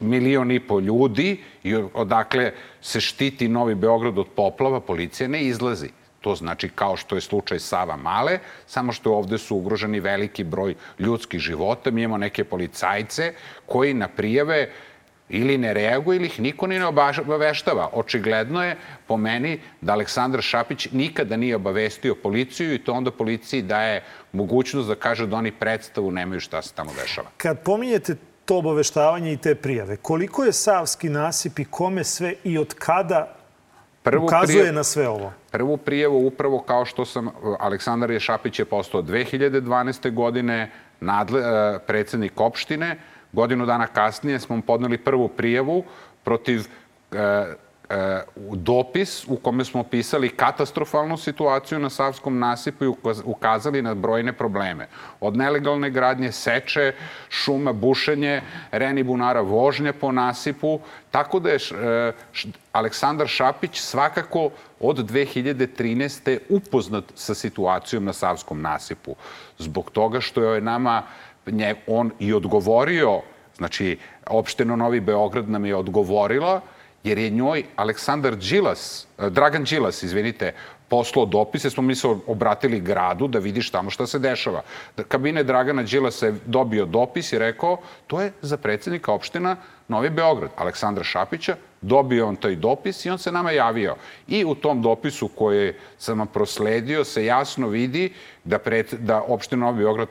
milion 0.00 0.50
i 0.50 0.60
po 0.60 0.80
ljudi 0.80 1.40
i 1.62 1.74
odakle 1.74 2.52
se 2.80 3.00
štiti 3.00 3.48
Novi 3.48 3.74
Beograd 3.74 4.18
od 4.18 4.26
poplava, 4.36 4.80
policija 4.80 5.28
ne 5.28 5.42
izlazi. 5.42 5.88
To 6.20 6.34
znači 6.34 6.68
kao 6.68 6.96
što 6.96 7.14
je 7.14 7.20
slučaj 7.20 7.58
Sava 7.58 7.96
Male, 7.96 8.38
samo 8.66 8.92
što 8.92 9.14
ovde 9.14 9.38
su 9.38 9.56
ugroženi 9.56 10.00
veliki 10.00 10.44
broj 10.44 10.74
ljudskih 10.98 11.40
života. 11.40 11.90
Mi 11.90 12.02
imamo 12.02 12.18
neke 12.18 12.44
policajce 12.44 13.32
koji 13.66 13.94
na 13.94 14.08
prijave 14.08 14.68
ili 15.28 15.58
ne 15.58 15.74
reaguju 15.74 16.16
ili 16.16 16.26
ih 16.26 16.40
niko 16.40 16.66
ni 16.66 16.78
ne 16.78 16.86
obaveštava. 16.86 17.90
Očigledno 17.92 18.64
je 18.64 18.76
po 19.06 19.16
meni 19.16 19.60
da 19.80 19.92
Aleksandar 19.92 20.42
Šapić 20.42 20.88
nikada 20.92 21.36
nije 21.36 21.56
obavestio 21.56 22.14
policiju 22.14 22.74
i 22.74 22.78
to 22.78 22.92
onda 22.92 23.10
policiji 23.10 23.62
daje 23.62 24.02
mogućnost 24.32 24.88
da 24.88 24.94
kaže 24.94 25.26
da 25.26 25.36
oni 25.36 25.52
predstavu 25.52 26.10
nemaju 26.10 26.40
šta 26.40 26.62
se 26.62 26.74
tamo 26.74 26.90
dešava. 27.02 27.28
Kad 27.36 27.62
pominjete 27.62 28.16
to 28.48 28.56
obaveštavanje 28.56 29.32
i 29.32 29.36
te 29.36 29.54
prijave, 29.54 29.96
koliko 29.96 30.44
je 30.44 30.52
Savski 30.52 31.08
nasip 31.08 31.58
i 31.58 31.64
kome 31.64 32.04
sve 32.04 32.34
i 32.44 32.58
od 32.58 32.74
kada 32.74 33.34
prvu 34.02 34.24
ukazuje 34.24 34.58
prijav, 34.58 34.74
na 34.74 34.84
sve 34.84 35.08
ovo? 35.08 35.32
Prvu 35.50 35.76
prijavu 35.76 36.26
upravo 36.26 36.62
kao 36.62 36.84
što 36.84 37.04
sam, 37.04 37.28
Aleksandar 37.58 38.10
Ješapić 38.10 38.58
je 38.58 38.64
postao 38.64 39.02
2012. 39.02 40.14
godine 40.14 40.70
nadle, 41.00 41.40
e, 41.40 41.78
predsednik 41.86 42.40
opštine. 42.40 42.96
Godinu 43.32 43.66
dana 43.66 43.86
kasnije 43.86 44.40
smo 44.40 44.60
podneli 44.66 44.98
prvu 44.98 45.28
prijavu 45.28 45.84
protiv 46.24 46.60
e, 47.12 47.18
e, 47.18 47.54
dopis 48.52 49.24
u 49.28 49.36
kome 49.36 49.64
smo 49.64 49.80
opisali 49.80 50.28
katastrofalnu 50.28 51.16
situaciju 51.16 51.78
na 51.78 51.90
Savskom 51.90 52.38
nasipu 52.38 52.84
i 52.84 52.92
ukazali 53.24 53.82
na 53.82 53.94
brojne 53.94 54.32
probleme. 54.32 54.88
Od 55.20 55.36
nelegalne 55.36 55.90
gradnje, 55.90 56.32
seče, 56.32 56.92
šuma, 57.28 57.72
bušenje, 57.72 58.42
reni 58.70 59.02
bunara, 59.02 59.40
vožnje 59.40 59.92
po 59.92 60.12
nasipu, 60.12 60.80
tako 61.10 61.40
da 61.40 61.50
je 61.50 61.56
e, 61.56 62.12
Aleksandar 62.72 63.26
Šapić 63.26 63.80
svakako 63.80 64.50
od 64.80 64.96
2013. 65.10 66.38
upoznat 66.48 67.04
sa 67.14 67.34
situacijom 67.34 68.04
na 68.04 68.12
Savskom 68.12 68.62
nasipu. 68.62 69.14
Zbog 69.58 69.90
toga 69.90 70.20
što 70.20 70.42
je 70.42 70.60
nama 70.60 71.02
on 71.86 72.10
i 72.18 72.32
odgovorio, 72.32 73.20
znači 73.56 73.98
opština 74.26 74.76
Novi 74.76 75.00
Beograd 75.00 75.48
nam 75.48 75.64
je 75.64 75.76
odgovorila 75.76 76.60
jer 77.04 77.18
je 77.18 77.30
njoj 77.30 77.64
Aleksandar 77.76 78.36
Đilas, 78.36 79.06
e, 79.18 79.30
Dragan 79.30 79.64
Đilas, 79.64 80.02
izvinite, 80.02 80.52
poslao 80.88 81.26
dopise, 81.26 81.70
smo 81.70 81.82
mi 81.82 81.94
se 81.94 82.08
obratili 82.26 82.80
gradu 82.80 83.28
da 83.28 83.38
vidiš 83.38 83.70
tamo 83.70 83.90
šta 83.90 84.06
se 84.06 84.18
dešava. 84.18 84.62
Kabine 85.08 85.42
Dragana 85.42 85.82
Đilasa 85.82 86.26
je 86.26 86.34
dobio 86.46 86.86
dopis 86.86 87.32
i 87.32 87.38
rekao, 87.38 87.76
to 88.06 88.20
je 88.20 88.32
za 88.42 88.56
predsednika 88.56 89.12
opština 89.12 89.56
Novi 89.88 90.10
Beograd, 90.10 90.50
Aleksandra 90.56 91.04
Šapića, 91.04 91.56
dobio 91.80 92.28
on 92.28 92.36
taj 92.36 92.56
dopis 92.56 93.04
i 93.04 93.10
on 93.10 93.18
se 93.18 93.32
nama 93.32 93.50
javio. 93.50 93.96
I 94.28 94.44
u 94.44 94.54
tom 94.54 94.82
dopisu 94.82 95.28
koje 95.28 95.78
sam 95.98 96.18
vam 96.18 96.26
prosledio 96.26 97.04
se 97.04 97.24
jasno 97.24 97.68
vidi 97.68 98.12
da, 98.44 98.58
pred, 98.58 98.86
da 98.92 99.22
opština 99.22 99.66
Novi 99.66 99.78
Beograd 99.78 100.08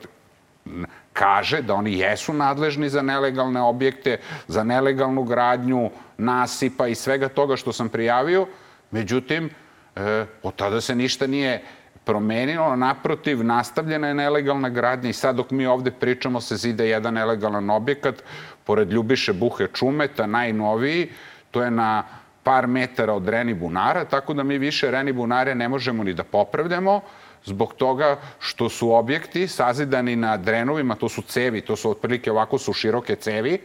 kaže 1.12 1.62
da 1.62 1.74
oni 1.74 1.98
jesu 1.98 2.32
nadležni 2.32 2.88
za 2.88 3.02
nelegalne 3.02 3.60
objekte, 3.60 4.18
za 4.48 4.64
nelegalnu 4.64 5.24
gradnju, 5.24 5.90
nasipa 6.18 6.86
i 6.86 6.94
svega 6.94 7.28
toga 7.28 7.56
što 7.56 7.72
sam 7.72 7.88
prijavio. 7.88 8.46
Međutim, 8.90 9.50
e, 9.96 10.24
od 10.42 10.54
tada 10.56 10.80
se 10.80 10.94
ništa 10.94 11.26
nije 11.26 11.62
promenilo, 12.04 12.76
naprotiv, 12.76 13.44
nastavljena 13.44 14.08
je 14.08 14.14
nelegalna 14.14 14.68
gradnja 14.68 15.10
i 15.10 15.12
sad 15.12 15.36
dok 15.36 15.50
mi 15.50 15.66
ovde 15.66 15.90
pričamo 15.90 16.40
se 16.40 16.56
zide 16.56 16.88
jedan 16.88 17.14
nelegalan 17.14 17.70
objekat 17.70 18.22
pored 18.64 18.92
Ljubiše 18.92 19.32
Buhe 19.32 19.66
Čumeta, 19.74 20.26
najnoviji, 20.26 21.10
to 21.50 21.62
je 21.62 21.70
na 21.70 22.04
par 22.42 22.66
metara 22.66 23.12
od 23.12 23.28
Reni 23.28 23.54
Bunara, 23.54 24.04
tako 24.04 24.34
da 24.34 24.42
mi 24.42 24.58
više 24.58 24.90
Reni 24.90 25.12
Bunare 25.12 25.54
ne 25.54 25.68
možemo 25.68 26.04
ni 26.04 26.14
da 26.14 26.24
popravljamo, 26.24 27.00
zbog 27.48 27.74
toga 27.74 28.16
što 28.38 28.68
su 28.68 28.92
objekti 28.92 29.48
sazidani 29.48 30.16
na 30.16 30.36
drenovima, 30.36 30.94
to 30.94 31.08
su 31.08 31.22
cevi, 31.22 31.60
to 31.60 31.76
su 31.76 31.90
otprilike 31.90 32.30
ovako 32.30 32.58
su 32.58 32.72
široke 32.72 33.16
cevi, 33.16 33.58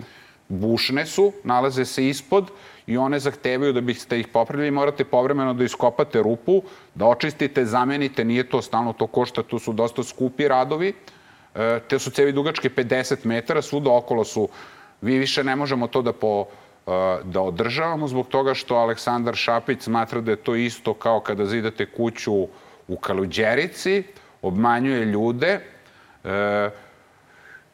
bušne 0.47 1.05
su, 1.05 1.31
nalaze 1.43 1.85
se 1.85 2.07
ispod 2.07 2.51
i 2.87 2.97
one 2.97 3.19
zahtevaju 3.19 3.73
da 3.73 3.81
biste 3.81 4.19
ih 4.19 4.27
popravili, 4.27 4.71
morate 4.71 5.03
povremeno 5.03 5.53
da 5.53 5.63
iskopate 5.63 6.21
rupu, 6.21 6.61
da 6.95 7.05
očistite, 7.05 7.65
zamenite, 7.65 8.25
nije 8.25 8.49
to 8.49 8.61
stalno, 8.61 8.93
to 8.93 9.07
košta, 9.07 9.43
to 9.43 9.59
su 9.59 9.73
dosta 9.73 10.03
skupi 10.03 10.47
radovi, 10.47 10.93
e, 11.55 11.79
te 11.89 11.99
su 11.99 12.11
cevi 12.11 12.31
dugačke 12.31 12.69
50 12.69 13.25
metara, 13.25 13.61
svuda 13.61 13.91
okolo 13.91 14.23
su, 14.23 14.49
vi 15.01 15.17
više 15.17 15.43
ne 15.43 15.55
možemo 15.55 15.87
to 15.87 16.01
da 16.01 16.13
po, 16.13 16.45
e, 16.87 16.91
da 17.23 17.41
održavamo 17.41 18.07
zbog 18.07 18.27
toga 18.27 18.53
što 18.53 18.75
Aleksandar 18.75 19.35
Šapić 19.35 19.81
smatra 19.81 20.21
da 20.21 20.31
je 20.31 20.43
to 20.43 20.55
isto 20.55 20.93
kao 20.93 21.19
kada 21.19 21.45
zidate 21.45 21.85
kuću 21.85 22.47
u 22.87 22.97
Kaluđerici, 22.97 24.03
obmanjuje 24.41 25.05
ljude, 25.05 25.59
e, 26.23 26.69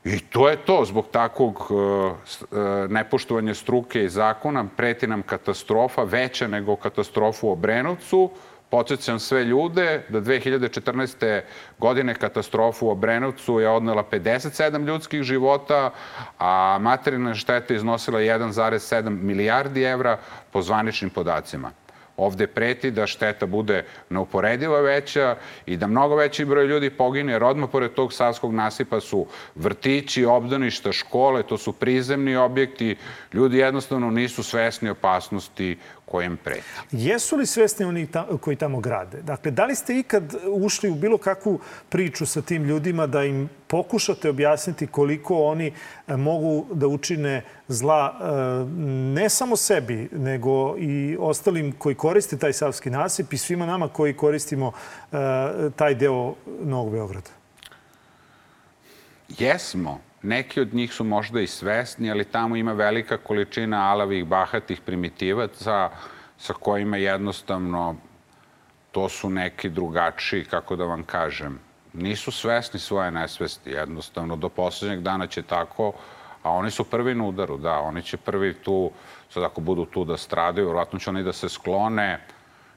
I 0.04 0.20
to 0.20 0.50
je 0.50 0.58
to, 0.66 0.86
zbog 0.86 1.08
takvog 1.12 1.68
e, 1.72 2.56
e, 2.58 2.88
nepoštovanja 2.88 3.54
struke 3.54 4.04
i 4.04 4.10
zakona 4.10 4.66
preti 4.78 5.08
nam 5.08 5.22
katastrofa, 5.22 6.04
veća 6.04 6.48
nego 6.48 6.75
katastrofu 6.75 7.48
u 7.48 7.51
Obrenovcu. 7.51 8.30
Podsjećam 8.70 9.20
sve 9.20 9.44
ljude 9.44 10.04
da 10.10 10.22
2014. 10.22 11.42
godine 11.80 12.13
katastrofu 12.13 12.88
u 12.88 12.89
Obrenovcu 12.89 13.60
je 13.60 13.70
odnela 13.70 14.04
57 14.04 14.86
ljudskih 14.86 15.24
života, 15.24 15.92
a 16.39 16.78
materijalna 16.82 17.36
šteta 17.36 17.74
iznosila 17.74 18.20
1,7 18.20 19.10
milijardi 19.10 19.84
evra 19.84 20.18
po 20.51 20.62
zvaničnim 20.62 21.10
podacima. 21.10 21.72
Ovde 22.20 22.48
preti 22.48 22.92
da 22.92 23.08
šteta 23.08 23.46
bude 23.46 23.84
neuporediva 24.10 24.82
veća 24.82 25.36
i 25.66 25.78
da 25.78 25.88
mnogo 25.88 26.16
veći 26.16 26.46
broj 26.46 26.66
ljudi 26.66 26.90
pogine, 26.90 27.32
jer 27.34 27.44
odmah 27.44 27.70
pored 27.72 27.94
tog 27.94 28.14
savskog 28.14 28.54
nasipa 28.54 29.00
su 29.00 29.26
vrtići, 29.56 30.26
obdaništa, 30.26 30.92
škole, 30.92 31.44
to 31.44 31.58
su 31.58 31.74
prizemni 31.74 32.36
objekti. 32.36 32.96
Ljudi 33.34 33.58
jednostavno 33.58 34.12
nisu 34.12 34.44
svesni 34.44 34.90
opasnosti 34.90 35.78
kojem 36.12 36.38
preti. 36.38 36.66
Jesu 36.92 37.38
li 37.38 37.46
svesni 37.46 37.86
oni 37.86 38.08
koji 38.42 38.56
tamo 38.56 38.80
grade? 38.80 39.22
Dakle, 39.22 39.51
da 39.51 39.66
li 39.66 39.75
ste 39.75 40.00
ikad 40.00 40.36
ušli 40.48 40.89
u 40.89 40.96
bilo 40.96 41.18
kakvu 41.18 41.60
priču 41.89 42.25
sa 42.25 42.42
tim 42.42 42.63
ljudima 42.63 43.08
da 43.08 43.24
im 43.24 43.50
pokušate 43.68 44.30
objasniti 44.30 44.88
koliko 44.88 45.38
oni 45.44 45.74
e, 46.08 46.18
mogu 46.18 46.66
da 46.74 46.88
učine 46.88 47.44
zla 47.68 48.13
e, 48.13 48.25
ne 49.13 49.30
samo 49.30 49.56
sebi, 49.56 50.10
nego 50.12 50.78
i 50.78 51.18
ostalim 51.20 51.72
koji 51.72 51.96
koriste 51.96 52.38
taj 52.38 52.54
Savski 52.54 52.89
nasip 52.89 53.34
i 53.34 53.38
svima 53.38 53.66
nama 53.66 53.88
koji 53.88 54.13
koristimo 54.13 54.72
e, 54.72 55.16
taj 55.75 55.96
deo 55.96 56.36
Novog 56.63 56.92
Beograda? 56.92 57.30
Jesmo. 59.30 60.09
Neki 60.22 60.62
od 60.62 60.74
njih 60.74 60.94
su 60.94 61.04
možda 61.04 61.42
i 61.42 61.48
svesni, 61.48 62.12
ali 62.12 62.26
tamo 62.26 62.56
ima 62.56 62.74
velika 62.74 63.18
količina 63.18 63.92
alavih, 63.92 64.26
bahatih 64.26 64.82
primitivaca 64.82 65.90
sa 66.38 66.54
kojima 66.54 66.98
jednostavno 66.98 67.96
to 68.92 69.10
su 69.10 69.30
neki 69.30 69.70
drugačiji, 69.70 70.46
kako 70.46 70.76
da 70.76 70.86
vam 70.86 71.04
kažem, 71.04 71.60
nisu 71.94 72.32
svesni 72.32 72.80
svoje 72.80 73.12
nesvesti, 73.12 73.70
jednostavno 73.70 74.36
do 74.36 74.50
poslednjeg 74.50 75.02
dana 75.02 75.28
će 75.28 75.42
tako, 75.42 75.94
A 76.44 76.52
oni 76.52 76.72
su 76.72 76.84
prvi 76.84 77.16
na 77.16 77.26
udaru, 77.26 77.58
da, 77.58 77.80
oni 77.80 78.04
će 78.04 78.18
prvi 78.18 78.54
tu, 78.54 78.92
sad 79.30 79.44
ako 79.44 79.62
budu 79.62 79.86
tu 79.86 80.06
da 80.06 80.18
stradaju, 80.18 80.68
vjerojatno 80.68 81.00
će 81.00 81.10
oni 81.10 81.24
da 81.24 81.34
se 81.34 81.50
sklone. 81.50 82.20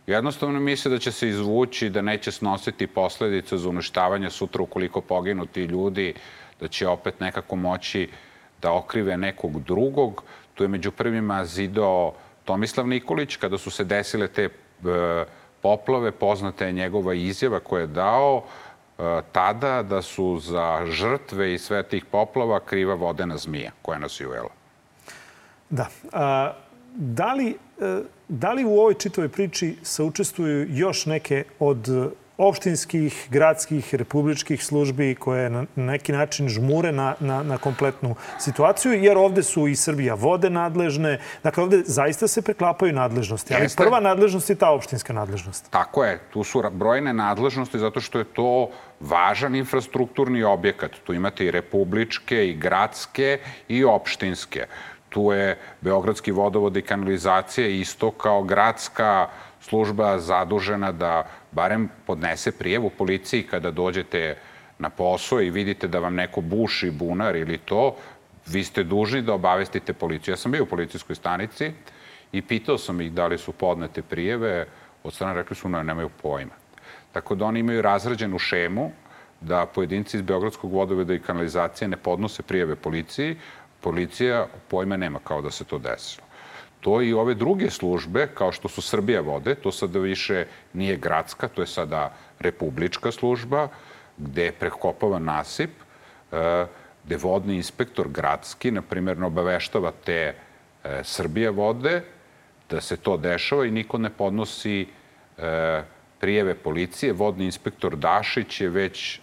Jednostavno 0.07 0.61
misle 0.61 0.91
da 0.91 0.99
će 0.99 1.13
se 1.13 1.29
izvući, 1.29 1.91
da 1.91 2.03
neće 2.03 2.33
snositi 2.33 2.87
posledice 2.87 3.57
za 3.57 3.69
uništavanje 3.69 4.31
sutra 4.31 4.63
ukoliko 4.63 5.01
poginu 5.01 5.47
ti 5.47 5.65
ljudi, 5.65 6.15
da 6.62 6.69
će 6.69 6.88
opet 6.88 7.21
nekako 7.21 7.57
moći 7.57 8.09
da 8.62 8.73
okrive 8.73 9.16
nekog 9.16 9.62
drugog. 9.62 10.23
Tu 10.54 10.64
je 10.64 10.69
među 10.69 10.90
prvima 10.90 11.45
zidao 11.45 12.14
Tomislav 12.45 12.87
Nikolić, 12.87 13.37
kada 13.37 13.59
su 13.59 13.71
se 13.71 13.85
desile 13.85 14.28
te 14.28 14.45
e, 14.45 14.50
poplave, 15.62 16.12
poznata 16.12 16.66
je 16.66 16.73
njegova 16.73 17.14
izjava 17.14 17.61
koja 17.61 17.81
je 17.81 17.87
dao 17.87 18.42
e, 18.42 19.02
tada 19.33 19.83
da 19.83 20.02
su 20.02 20.38
za 20.38 20.87
žrtve 20.87 21.54
i 21.54 21.59
sve 21.59 21.83
tih 21.83 22.04
poplava 22.04 22.61
kriva 22.61 22.95
vodena 22.95 23.37
zmija 23.37 23.71
koja 23.83 23.99
nas 23.99 24.21
je 24.21 24.28
ujela. 24.28 24.50
Da. 25.71 25.88
A, 26.12 26.52
da, 26.95 27.33
li, 27.35 27.57
e, 27.81 28.02
da 28.28 28.52
li 28.52 28.64
u 28.64 28.78
ovoj 28.78 28.95
čitavoj 28.95 29.28
priči 29.28 29.76
saučestvuju 29.83 30.66
još 30.71 31.07
neke 31.07 31.45
od 31.59 31.88
opštinskih, 32.39 33.29
gradskih, 33.31 33.95
republičkih 33.95 34.65
službi 34.65 35.15
koje 35.15 35.51
na 35.51 35.65
neki 35.77 36.12
način 36.12 36.49
žmure 36.49 36.93
na, 36.93 37.15
na, 37.21 37.43
na 37.43 37.59
kompletnu 37.59 38.15
situaciju, 38.39 38.93
jer 38.93 39.19
ovde 39.19 39.43
su 39.43 39.69
i 39.69 39.77
Srbija 39.77 40.15
vode 40.15 40.51
nadležne. 40.51 41.21
Dakle, 41.43 41.62
ovde 41.62 41.83
zaista 41.87 42.29
se 42.29 42.43
preklapaju 42.43 42.93
nadležnosti, 42.93 43.55
ali 43.55 43.65
Jeste. 43.65 43.83
prva 43.83 44.01
nadležnost 44.01 44.51
je 44.51 44.57
ta 44.57 44.71
opštinska 44.71 45.12
nadležnost. 45.12 45.71
Tako 45.71 46.05
je. 46.05 46.21
Tu 46.33 46.45
su 46.45 46.62
brojne 46.73 47.12
nadležnosti 47.12 47.79
zato 47.79 48.01
što 48.01 48.19
je 48.19 48.25
to 48.25 48.71
važan 49.01 49.55
infrastrukturni 49.55 50.43
objekat. 50.43 50.91
Tu 51.05 51.15
imate 51.15 51.47
i 51.47 51.51
republičke, 51.51 52.49
i 52.49 52.55
gradske, 52.55 53.39
i 53.69 53.85
opštinske. 53.85 54.67
Tu 55.09 55.33
je 55.33 55.59
Beogradski 55.81 56.33
vodovod 56.33 56.77
i 56.77 56.83
kanalizacija 56.83 57.69
isto 57.69 58.11
kao 58.11 58.43
gradska 58.43 59.29
služba 59.61 60.19
zadužena 60.19 60.93
da 60.93 61.25
barem 61.52 61.88
podnese 62.06 62.52
prijevu 62.52 62.90
policiji 62.90 63.42
kada 63.42 63.71
dođete 63.71 64.37
na 64.78 64.90
posao 64.90 65.40
i 65.40 65.50
vidite 65.50 65.88
da 65.88 65.99
vam 65.99 66.14
neko 66.14 66.40
buši 66.40 66.90
bunar 66.90 67.37
ili 67.37 67.59
to, 67.59 67.97
vi 68.47 68.64
ste 68.64 68.85
dužni 68.85 69.23
da 69.23 69.35
obavestite 69.35 69.92
policiju. 69.92 70.32
Ja 70.32 70.37
sam 70.37 70.52
bio 70.52 70.62
u 70.62 70.66
policijskoj 70.66 71.16
stanici 71.16 71.73
i 72.32 72.42
pitao 72.42 72.78
sam 72.78 73.00
ih 73.00 73.12
da 73.12 73.26
li 73.26 73.38
su 73.38 73.52
podnete 73.52 74.02
prijeve, 74.02 74.66
od 75.02 75.14
strane 75.14 75.35
rekli 75.35 75.56
su 75.56 75.68
ne, 75.68 75.85
nemaju 75.85 76.09
pojma. 76.23 76.54
Tako 77.12 77.35
da 77.35 77.44
oni 77.44 77.61
imaju 77.61 77.82
razrađenu 77.82 78.38
šemu 78.38 78.90
da 79.40 79.66
pojedinci 79.66 80.16
iz 80.16 80.23
Beogradskog 80.23 80.73
vodoveda 80.73 81.14
i 81.14 81.21
kanalizacije 81.21 81.88
ne 81.88 81.97
podnose 81.97 82.42
prijeve 82.42 82.76
policiji, 82.76 83.37
policija 83.80 84.47
pojma 84.68 84.97
nema 84.97 85.18
kao 85.25 85.42
da 85.42 85.50
se 85.50 85.64
to 85.64 85.78
desilo 85.78 86.32
to 86.83 87.03
i 87.03 87.12
ove 87.12 87.35
druge 87.35 87.71
službe, 87.71 88.27
kao 88.35 88.53
što 88.53 88.69
su 88.69 88.83
Srbija 88.83 89.21
vode, 89.21 89.55
to 89.55 89.73
sada 89.73 89.99
više 89.99 90.47
nije 90.73 90.97
gradska, 90.97 91.49
to 91.49 91.62
je 91.62 91.67
sada 91.67 92.11
republička 92.39 93.12
služba, 93.12 93.69
gde 94.19 94.45
je 94.45 94.53
prekopava 94.53 95.19
nasip, 95.19 95.71
e, 96.33 96.67
gde 97.05 97.17
vodni 97.17 97.55
inspektor 97.57 98.09
gradski, 98.09 98.71
na 98.71 98.83
primjer, 98.83 99.23
obaveštava 99.25 99.93
te 100.05 100.35
e, 100.35 100.35
Srbije 101.05 101.51
vode, 101.51 102.03
da 102.71 102.81
se 102.81 102.97
to 102.97 103.17
dešava 103.17 103.67
i 103.67 103.71
niko 103.71 103.99
ne 103.99 104.11
podnosi 104.11 104.87
e, 105.39 105.83
prijeve 106.19 106.55
policije. 106.55 107.12
Vodni 107.12 107.45
inspektor 107.45 107.97
Dašić 107.97 108.61
je 108.61 108.69
već 108.69 109.21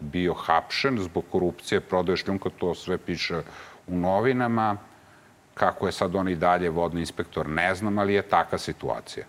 bio 0.00 0.34
hapšen 0.34 0.98
zbog 0.98 1.24
korupcije, 1.32 1.80
prodaje 1.80 2.16
šljunka, 2.16 2.50
to 2.58 2.74
sve 2.74 2.98
piše 2.98 3.42
u 3.86 3.96
novinama 3.96 4.76
Kako 5.60 5.86
je 5.86 5.92
sad 5.92 6.14
on 6.14 6.28
i 6.28 6.34
dalje 6.34 6.70
vodni 6.70 7.00
inspektor, 7.00 7.48
ne 7.48 7.74
znam, 7.74 7.98
ali 7.98 8.14
je 8.14 8.22
taka 8.22 8.58
situacija. 8.58 9.26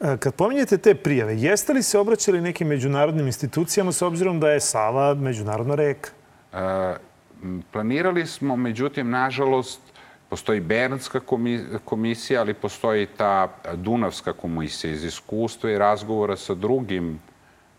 E, 0.00 0.16
kad 0.16 0.34
pominjete 0.34 0.78
te 0.78 0.94
prijave, 0.94 1.36
jeste 1.36 1.72
li 1.72 1.82
se 1.82 1.98
obraćali 1.98 2.40
nekim 2.40 2.68
međunarodnim 2.68 3.26
institucijama 3.26 3.92
s 3.92 4.02
obzirom 4.02 4.40
da 4.40 4.50
je 4.50 4.60
Sava 4.60 5.14
međunarodna 5.14 5.74
reka? 5.74 6.10
E, 6.52 6.96
planirali 7.72 8.26
smo, 8.26 8.56
međutim, 8.56 9.10
nažalost, 9.10 9.80
postoji 10.28 10.60
Bernska 10.60 11.20
komisija, 11.84 12.40
ali 12.40 12.54
postoji 12.54 13.06
ta 13.06 13.48
Dunavska 13.74 14.32
komisija 14.32 14.92
iz 14.92 15.04
iskustva 15.04 15.70
i 15.70 15.78
razgovora 15.78 16.36
sa 16.36 16.54
drugim 16.54 17.20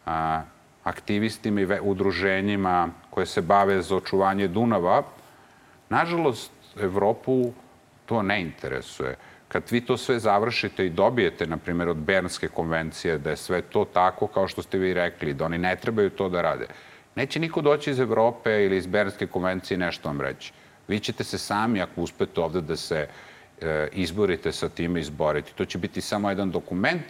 a, 0.06 0.42
aktivistima 0.84 1.62
i 1.62 1.68
udruženjima 1.82 2.90
koje 3.10 3.26
se 3.26 3.42
bave 3.42 3.82
za 3.82 3.96
očuvanje 3.96 4.48
Dunava. 4.48 5.04
Nažalost, 5.90 6.52
Evropu 6.82 7.54
to 8.06 8.22
ne 8.22 8.42
interesuje. 8.42 9.16
Kad 9.48 9.64
vi 9.72 9.82
to 9.82 9.98
sve 9.98 10.20
završite 10.20 10.86
i 10.86 10.90
dobijete, 10.90 11.48
na 11.48 11.58
primjer, 11.58 11.90
od 11.90 11.98
Bernske 11.98 12.48
konvencije, 12.48 13.18
da 13.18 13.30
je 13.30 13.38
sve 13.38 13.62
to 13.62 13.86
tako 13.86 14.28
kao 14.28 14.48
što 14.48 14.62
ste 14.62 14.78
vi 14.78 14.94
rekli, 14.94 15.34
da 15.34 15.46
oni 15.46 15.58
ne 15.58 15.76
trebaju 15.76 16.10
to 16.10 16.30
da 16.30 16.42
rade, 16.42 16.68
neće 17.16 17.40
niko 17.40 17.62
doći 17.62 17.92
iz 17.92 18.00
Evrope 18.00 18.66
ili 18.66 18.78
iz 18.78 18.88
Bernske 18.88 19.28
konvencije 19.28 19.78
nešto 19.78 20.10
vam 20.10 20.22
reći. 20.22 20.54
Vi 20.88 21.00
ćete 21.00 21.24
se 21.24 21.38
sami, 21.38 21.82
ako 21.82 22.02
uspete 22.02 22.42
ovde 22.42 22.62
da 22.62 22.76
se 22.76 23.08
e, 23.62 23.88
izborite 23.92 24.52
sa 24.52 24.70
time 24.70 25.00
izboriti. 25.00 25.54
To 25.56 25.66
će 25.66 25.78
biti 25.78 26.02
samo 26.02 26.30
jedan 26.30 26.52
dokument, 26.52 27.06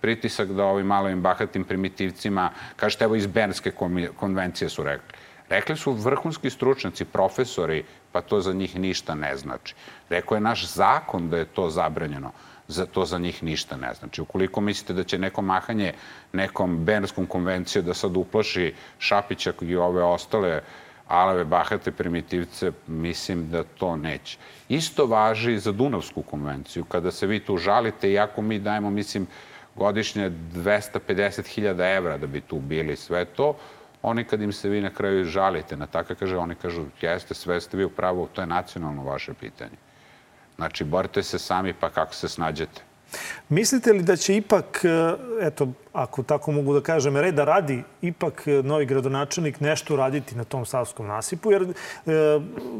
pritisak 0.00 0.48
da 0.48 0.64
ovim 0.64 0.86
malovim 0.86 1.22
bahatim 1.22 1.64
primitivcima, 1.64 2.50
kažete, 2.76 3.04
evo 3.04 3.14
iz 3.14 3.26
Bernske 3.26 3.72
konvencije 4.16 4.68
su 4.68 4.84
rekli. 4.84 5.18
Rekli 5.48 5.76
su 5.76 5.92
vrhunski 5.92 6.50
stručnjaci, 6.50 7.04
profesori, 7.04 7.84
pa 8.12 8.20
to 8.20 8.40
za 8.40 8.52
njih 8.52 8.76
ništa 8.78 9.14
ne 9.14 9.36
znači. 9.36 9.74
Rekao 10.08 10.34
je 10.34 10.40
naš 10.40 10.66
zakon 10.66 11.30
da 11.30 11.38
je 11.38 11.44
to 11.44 11.70
zabranjeno, 11.70 12.32
za 12.68 12.86
to 12.86 13.04
za 13.04 13.18
njih 13.18 13.42
ništa 13.42 13.76
ne 13.76 13.94
znači. 13.94 14.22
Ukoliko 14.22 14.60
mislite 14.60 14.92
da 14.92 15.04
će 15.04 15.18
neko 15.18 15.42
mahanje 15.42 15.92
nekom 16.32 16.84
Bernskom 16.84 17.26
konvencijom 17.26 17.84
da 17.84 17.94
sad 17.94 18.16
uplaši 18.16 18.74
Šapića 18.98 19.52
i 19.60 19.76
ove 19.76 20.02
ostale 20.02 20.62
alave, 21.10 21.44
bahate, 21.44 21.90
primitivce, 21.90 22.72
mislim 22.86 23.48
da 23.50 23.64
to 23.64 23.96
neće. 23.96 24.38
Isto 24.68 25.06
važi 25.06 25.52
i 25.52 25.58
za 25.58 25.72
Dunavsku 25.72 26.22
konvenciju. 26.22 26.84
Kada 26.84 27.10
se 27.10 27.26
vi 27.26 27.40
tu 27.40 27.56
žalite, 27.56 28.10
iako 28.10 28.42
mi 28.42 28.58
dajemo, 28.58 28.90
mislim, 28.90 29.26
godišnje 29.74 30.30
250.000 30.30 31.96
evra 31.96 32.18
da 32.18 32.26
bi 32.26 32.40
tu 32.40 32.58
bili 32.58 32.96
sve 32.96 33.24
to, 33.24 33.56
Oni 34.02 34.24
kad 34.24 34.42
im 34.42 34.52
se 34.52 34.68
vi 34.68 34.80
na 34.80 34.90
kraju 34.90 35.24
žalite 35.24 35.76
na 35.76 35.86
tako, 35.86 36.14
kaže, 36.14 36.36
oni 36.36 36.54
kažu, 36.54 36.84
jeste, 37.00 37.34
sve 37.34 37.60
ste 37.60 37.76
vi 37.76 37.84
u 37.84 37.90
pravu, 37.90 38.28
to 38.32 38.40
je 38.40 38.46
nacionalno 38.46 39.02
vaše 39.04 39.34
pitanje. 39.34 39.76
Znači, 40.56 40.84
borite 40.84 41.22
se 41.22 41.38
sami, 41.38 41.72
pa 41.72 41.90
kako 41.90 42.14
se 42.14 42.28
snađete. 42.28 42.82
Mislite 43.48 43.92
li 43.92 44.02
da 44.02 44.16
će 44.16 44.36
ipak, 44.36 44.84
e, 44.84 45.14
eto, 45.46 45.68
ako 45.92 46.22
tako 46.22 46.52
mogu 46.52 46.74
da 46.74 46.80
kažem, 46.80 47.16
reda 47.16 47.44
radi, 47.44 47.82
ipak 48.02 48.42
e, 48.46 48.62
novi 48.62 48.86
gradonačelnik 48.86 49.60
nešto 49.60 49.96
raditi 49.96 50.36
na 50.36 50.44
tom 50.44 50.66
savskom 50.66 51.06
nasipu, 51.06 51.52
jer 51.52 51.62
e, 51.62 51.70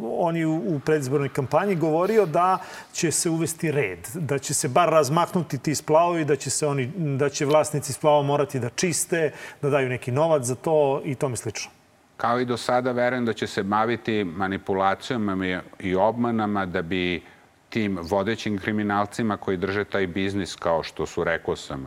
on 0.03 0.37
je 0.37 0.47
u 0.47 0.81
predizbornoj 0.85 1.29
kampanji 1.29 1.75
govorio 1.75 2.27
da 2.27 2.59
će 2.93 3.11
se 3.11 3.31
uvesti 3.31 3.71
red, 3.71 4.09
da 4.15 4.39
će 4.39 4.55
se 4.55 4.69
bar 4.69 4.91
razmaknuti 4.91 5.59
ti 5.59 5.75
splavovi, 5.75 6.25
da 6.25 6.37
će, 6.37 6.51
se 6.51 6.67
oni, 6.67 6.87
da 6.97 7.29
će 7.29 7.47
vlasnici 7.47 7.93
splava 7.93 8.23
morati 8.23 8.61
da 8.61 8.69
čiste, 8.69 9.33
da 9.63 9.71
daju 9.71 9.89
neki 9.89 10.13
novac 10.13 10.43
za 10.43 10.55
to 10.55 11.03
i 11.05 11.15
tome 11.15 11.37
slično. 11.37 11.71
Kao 12.17 12.41
i 12.41 12.45
do 12.45 12.57
sada, 12.57 12.93
verujem 12.93 13.25
da 13.25 13.33
će 13.33 13.47
se 13.47 13.63
baviti 13.63 14.25
manipulacijama 14.25 15.63
i 15.79 15.95
obmanama 15.95 16.67
da 16.67 16.83
bi 16.83 17.23
tim 17.71 17.99
vodećim 18.03 18.59
kriminalcima 18.59 19.37
koji 19.37 19.57
drže 19.57 19.85
taj 19.85 20.07
biznis 20.07 20.57
kao 20.57 20.83
što 20.83 21.07
su, 21.07 21.25
rekao 21.25 21.57
sam, 21.57 21.87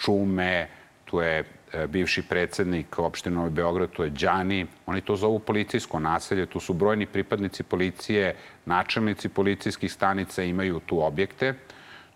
Čume, 0.00 0.68
tu 1.04 1.20
je 1.20 1.44
e, 1.72 1.86
bivši 1.86 2.22
predsednik 2.22 2.98
opštine 2.98 3.36
Novi 3.36 3.50
Beograd, 3.50 3.90
tu 3.90 4.02
je 4.02 4.10
Đani. 4.10 4.66
Oni 4.86 5.00
to 5.00 5.16
zovu 5.16 5.38
policijsko 5.38 6.00
naselje. 6.00 6.46
Tu 6.46 6.60
su 6.60 6.72
brojni 6.72 7.06
pripadnici 7.06 7.62
policije, 7.62 8.34
načelnici 8.64 9.28
policijskih 9.28 9.92
stanica 9.92 10.42
imaju 10.42 10.80
tu 10.86 11.02
objekte. 11.04 11.54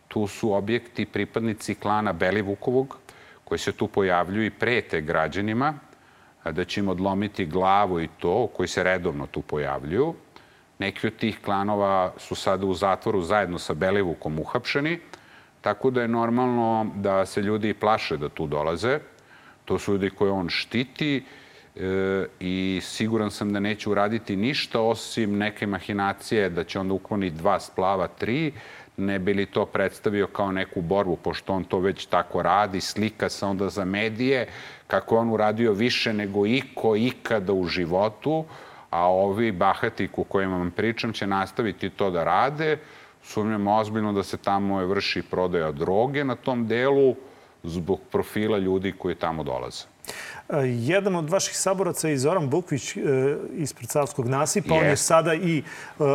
Tu 0.09 0.27
su 0.27 0.53
objekti 0.53 1.07
pripadnici 1.07 1.75
klana 1.75 2.13
Belivukovog, 2.13 2.99
koji 3.45 3.59
se 3.59 3.73
tu 3.73 3.89
pojavljuju 3.89 4.47
i 4.47 4.51
prete 4.51 5.01
građanima 5.01 5.75
da 6.45 6.65
će 6.65 6.81
im 6.81 6.89
odlomiti 6.89 7.47
glavu 7.47 8.01
i 8.01 8.09
to, 8.19 8.47
koji 8.47 8.69
se 8.69 8.83
redovno 8.83 9.27
tu 9.27 9.43
pojavljuju. 9.43 10.15
Neki 10.79 11.07
od 11.07 11.17
tih 11.17 11.39
klanova 11.45 12.13
su 12.19 12.35
sada 12.35 12.67
u 12.67 12.75
zatvoru 12.75 13.23
zajedno 13.23 13.59
sa 13.59 13.75
Belivukom 13.75 14.39
uhapšeni, 14.39 14.99
tako 15.61 15.91
da 15.91 16.03
je 16.03 16.09
normalno 16.09 16.91
da 16.95 17.27
se 17.27 17.43
ljudi 17.43 17.75
plaše 17.75 18.17
da 18.17 18.29
tu 18.29 18.47
dolaze. 18.47 18.99
To 19.65 19.79
su 19.79 19.93
ljudi 19.93 20.11
koje 20.11 20.31
on 20.31 20.49
štiti 20.49 21.25
e, 21.77 22.27
i 22.41 22.81
siguran 22.83 23.31
sam 23.31 23.53
da 23.53 23.61
neće 23.61 23.91
uraditi 23.91 24.37
ništa 24.37 24.81
osim 24.81 25.39
neke 25.39 25.67
mahinacije 25.67 26.51
da 26.51 26.65
će 26.65 26.79
onda 26.81 26.95
ukloniti 26.95 27.37
dva 27.37 27.61
splava, 27.61 28.09
tri, 28.09 28.53
ne 28.97 29.19
bi 29.19 29.35
li 29.35 29.47
to 29.47 29.67
predstavio 29.67 30.27
kao 30.27 30.53
neku 30.53 30.81
borbu, 30.81 31.17
pošto 31.17 31.53
on 31.53 31.65
to 31.65 31.79
već 31.79 32.07
tako 32.07 32.43
radi, 32.43 32.81
slika 32.81 33.29
se 33.29 33.47
onda 33.47 33.69
za 33.69 33.85
medije, 33.85 34.47
kako 34.87 35.17
on 35.17 35.31
uradio 35.31 35.73
više 35.73 36.13
nego 36.13 36.47
iko 36.47 36.97
ikada 36.97 37.53
u 37.53 37.65
životu, 37.65 38.45
a 38.97 39.09
ovi 39.09 39.53
bahati 39.53 40.09
u 40.17 40.25
kojima 40.25 40.57
vam 40.57 40.71
pričam 40.71 41.13
će 41.13 41.27
nastaviti 41.27 41.91
to 41.91 42.11
da 42.11 42.25
rade. 42.25 42.79
Sumnjam 43.23 43.67
ozbiljno 43.67 44.13
da 44.13 44.23
se 44.23 44.37
tamo 44.37 44.87
vrši 44.87 45.23
prodaja 45.23 45.73
droge 45.73 46.25
na 46.25 46.35
tom 46.35 46.67
delu 46.67 47.15
zbog 47.63 48.01
profila 48.13 48.59
ljudi 48.59 48.93
koji 48.93 49.15
tamo 49.15 49.45
dolaze. 49.45 49.85
Jedan 50.65 51.17
od 51.17 51.31
vaših 51.31 51.59
saboraca 51.59 52.09
je 52.09 52.19
Zoran 52.19 52.49
Bukvić 52.49 52.97
e, 52.97 53.01
ispred 53.57 53.91
Savskog 53.91 54.29
nasipa. 54.29 54.75
On 54.75 54.85
je 54.85 54.97
sada 54.97 55.35
i 55.35 55.59
e, 55.59 55.63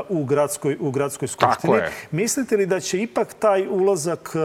u 0.10 0.26
gradskoj, 0.26 0.78
u 0.80 0.92
gradskoj 0.92 1.28
skupštini. 1.28 1.74
Mislite 2.12 2.58
li 2.58 2.66
da 2.66 2.80
će 2.80 3.02
ipak 3.02 3.34
taj 3.34 3.68
ulazak 3.68 4.32
e, 4.36 4.40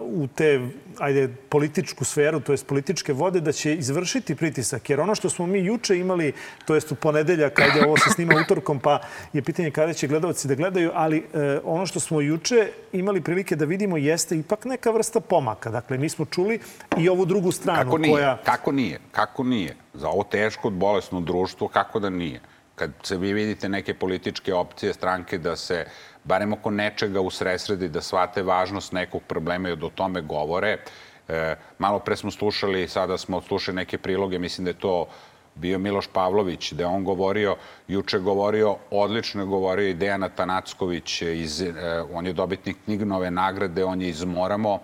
u 0.00 0.26
te 0.34 0.60
ajde, 0.98 1.28
političku 1.48 2.04
sferu, 2.04 2.40
to 2.40 2.52
jest 2.52 2.66
političke 2.66 3.12
vode, 3.12 3.40
da 3.40 3.52
će 3.52 3.74
izvršiti 3.74 4.34
pritisak. 4.34 4.90
Jer 4.90 5.00
ono 5.00 5.14
što 5.14 5.30
smo 5.30 5.46
mi 5.46 5.64
juče 5.64 5.98
imali, 5.98 6.32
to 6.64 6.74
jest 6.74 6.92
u 6.92 6.94
ponedeljak, 6.94 7.58
ajde, 7.60 7.86
ovo 7.86 7.96
se 7.96 8.10
snima 8.10 8.34
utorkom, 8.44 8.80
pa 8.80 9.00
je 9.32 9.42
pitanje 9.42 9.70
kada 9.70 9.92
će 9.92 10.06
gledalci 10.08 10.48
da 10.48 10.54
gledaju, 10.54 10.90
ali 10.94 11.24
ono 11.64 11.86
što 11.86 12.00
smo 12.00 12.20
juče 12.20 12.68
imali 12.92 13.20
prilike 13.20 13.56
da 13.56 13.64
vidimo 13.64 13.96
jeste 13.96 14.36
ipak 14.36 14.64
neka 14.64 14.90
vrsta 14.90 15.20
pomaka. 15.20 15.70
Dakle, 15.70 15.98
mi 15.98 16.08
smo 16.08 16.24
čuli 16.24 16.60
i 16.98 17.08
ovu 17.08 17.24
drugu 17.24 17.52
stranu 17.52 17.84
kako 17.84 17.98
nije, 17.98 18.12
koja... 18.14 18.36
Kako 18.44 18.72
nije? 18.72 18.98
Kako 19.12 19.44
nije? 19.44 19.76
Za 19.94 20.08
ovo 20.08 20.24
teško, 20.24 20.70
bolesno 20.70 21.20
društvo, 21.20 21.68
kako 21.68 22.00
da 22.00 22.10
nije? 22.10 22.40
Kad 22.74 22.90
se 23.02 23.16
vi 23.16 23.32
vidite 23.32 23.68
neke 23.68 23.94
političke 23.94 24.54
opcije, 24.54 24.94
stranke 24.94 25.38
da 25.38 25.56
se 25.56 25.86
barem 26.24 26.52
oko 26.52 26.70
nečega 26.70 27.20
usresredi, 27.20 27.88
da 27.88 28.00
shvate 28.00 28.42
važnost 28.42 28.92
nekog 28.92 29.22
problema 29.22 29.68
i 29.68 29.76
da 29.76 29.86
o 29.86 29.90
tome 29.90 30.20
govore. 30.20 30.78
E, 31.28 31.56
malo 31.78 31.98
pre 31.98 32.16
smo 32.16 32.30
slušali, 32.30 32.88
sada 32.88 33.18
smo 33.18 33.40
slušali 33.40 33.76
neke 33.76 33.98
priloge, 33.98 34.38
mislim 34.38 34.64
da 34.64 34.70
je 34.70 34.78
to 34.78 35.06
bio 35.54 35.78
Miloš 35.78 36.06
Pavlović, 36.12 36.72
da 36.72 36.82
je 36.82 36.86
on 36.86 37.04
govorio, 37.04 37.56
juče 37.88 38.18
govorio, 38.18 38.76
odlično 38.90 39.42
je 39.42 39.46
govorio 39.46 39.88
i 39.88 39.94
Dejana 39.94 40.28
Tanacković, 40.28 41.22
iz, 41.22 41.60
e, 41.62 41.74
on 42.12 42.26
je 42.26 42.32
dobitnik 42.32 42.76
knjignove 42.84 43.30
nagrade, 43.30 43.84
on 43.84 44.02
je 44.02 44.08
iz 44.08 44.24
Moramo. 44.24 44.78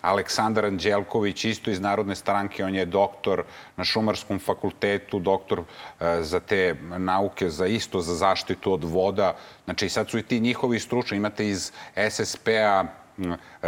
Aleksandar 0.00 0.64
Anđelković, 0.64 1.44
isto 1.44 1.70
iz 1.70 1.80
Narodne 1.80 2.14
stranke, 2.14 2.64
on 2.64 2.74
je 2.74 2.84
doktor 2.84 3.42
na 3.76 3.84
Šumarskom 3.84 4.38
fakultetu, 4.38 5.18
doktor 5.18 5.60
e, 5.60 6.22
za 6.22 6.40
te 6.40 6.74
nauke, 6.98 7.50
za 7.50 7.66
isto 7.66 8.00
za 8.00 8.14
zaštitu 8.14 8.72
od 8.72 8.84
voda. 8.84 9.36
Znači, 9.64 9.88
sad 9.88 10.10
su 10.10 10.18
i 10.18 10.22
ti 10.22 10.40
njihovi 10.40 10.80
stručni. 10.80 11.16
Imate 11.16 11.48
iz 11.48 11.72
SSP-a 12.10 12.84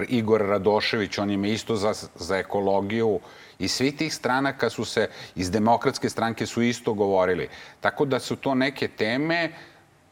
Igor 0.09 0.41
Radošević, 0.41 1.19
on 1.19 1.31
je 1.31 1.53
isto 1.53 1.77
za, 1.77 1.93
za 2.15 2.37
ekologiju. 2.37 3.21
I 3.59 3.69
svi 3.69 3.97
tih 3.97 4.15
stranaka 4.15 4.71
su 4.71 4.85
se, 4.85 5.09
iz 5.35 5.51
demokratske 5.51 6.09
stranke 6.09 6.47
su 6.47 6.63
isto 6.63 6.95
govorili. 6.95 7.49
Tako 7.81 8.05
da 8.05 8.19
su 8.19 8.37
to 8.37 8.55
neke 8.55 8.89
teme 8.89 9.53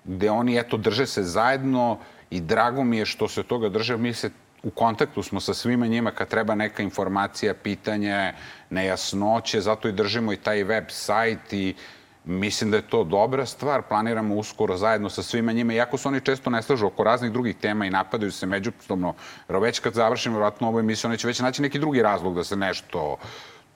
gde 0.04 0.31
oni, 0.31 0.59
eto, 0.59 0.76
drže 0.76 1.07
se 1.07 1.22
zajedno 1.22 1.98
i 2.31 2.40
drago 2.40 2.85
mi 2.85 2.98
je 2.98 3.07
što 3.07 3.28
se 3.28 3.42
toga 3.42 3.68
drže. 3.68 3.96
Mi 3.96 4.14
se 4.14 4.31
u 4.62 4.70
kontaktu 4.70 5.22
smo 5.22 5.40
sa 5.40 5.54
svima 5.54 5.86
njima 5.86 6.10
kad 6.10 6.28
treba 6.28 6.54
neka 6.54 6.82
informacija, 6.82 7.54
pitanje, 7.54 8.32
nejasnoće, 8.70 9.60
zato 9.60 9.88
i 9.88 9.92
držimo 9.92 10.32
i 10.32 10.36
taj 10.36 10.64
web 10.64 10.84
sajt 10.88 11.52
i 11.52 11.74
mislim 12.24 12.70
da 12.70 12.76
je 12.76 12.88
to 12.88 13.04
dobra 13.04 13.46
stvar. 13.46 13.82
Planiramo 13.82 14.34
uskoro 14.34 14.76
zajedno 14.76 15.10
sa 15.10 15.22
svima 15.22 15.52
njima, 15.52 15.72
iako 15.72 15.98
se 15.98 16.08
oni 16.08 16.20
često 16.20 16.50
ne 16.50 16.62
slažu 16.62 16.86
oko 16.86 17.04
raznih 17.04 17.32
drugih 17.32 17.56
tema 17.56 17.86
i 17.86 17.90
napadaju 17.90 18.32
se 18.32 18.46
međusobno, 18.46 19.14
već 19.48 19.78
kad 19.78 19.94
završimo 19.94 20.34
vjerojatno 20.34 20.68
ovu 20.68 20.80
emisiju, 20.80 21.08
oni 21.08 21.18
će 21.18 21.26
već 21.26 21.40
naći 21.40 21.62
neki 21.62 21.78
drugi 21.78 22.02
razlog 22.02 22.34
da 22.34 22.44
se 22.44 22.56
nešto 22.56 23.16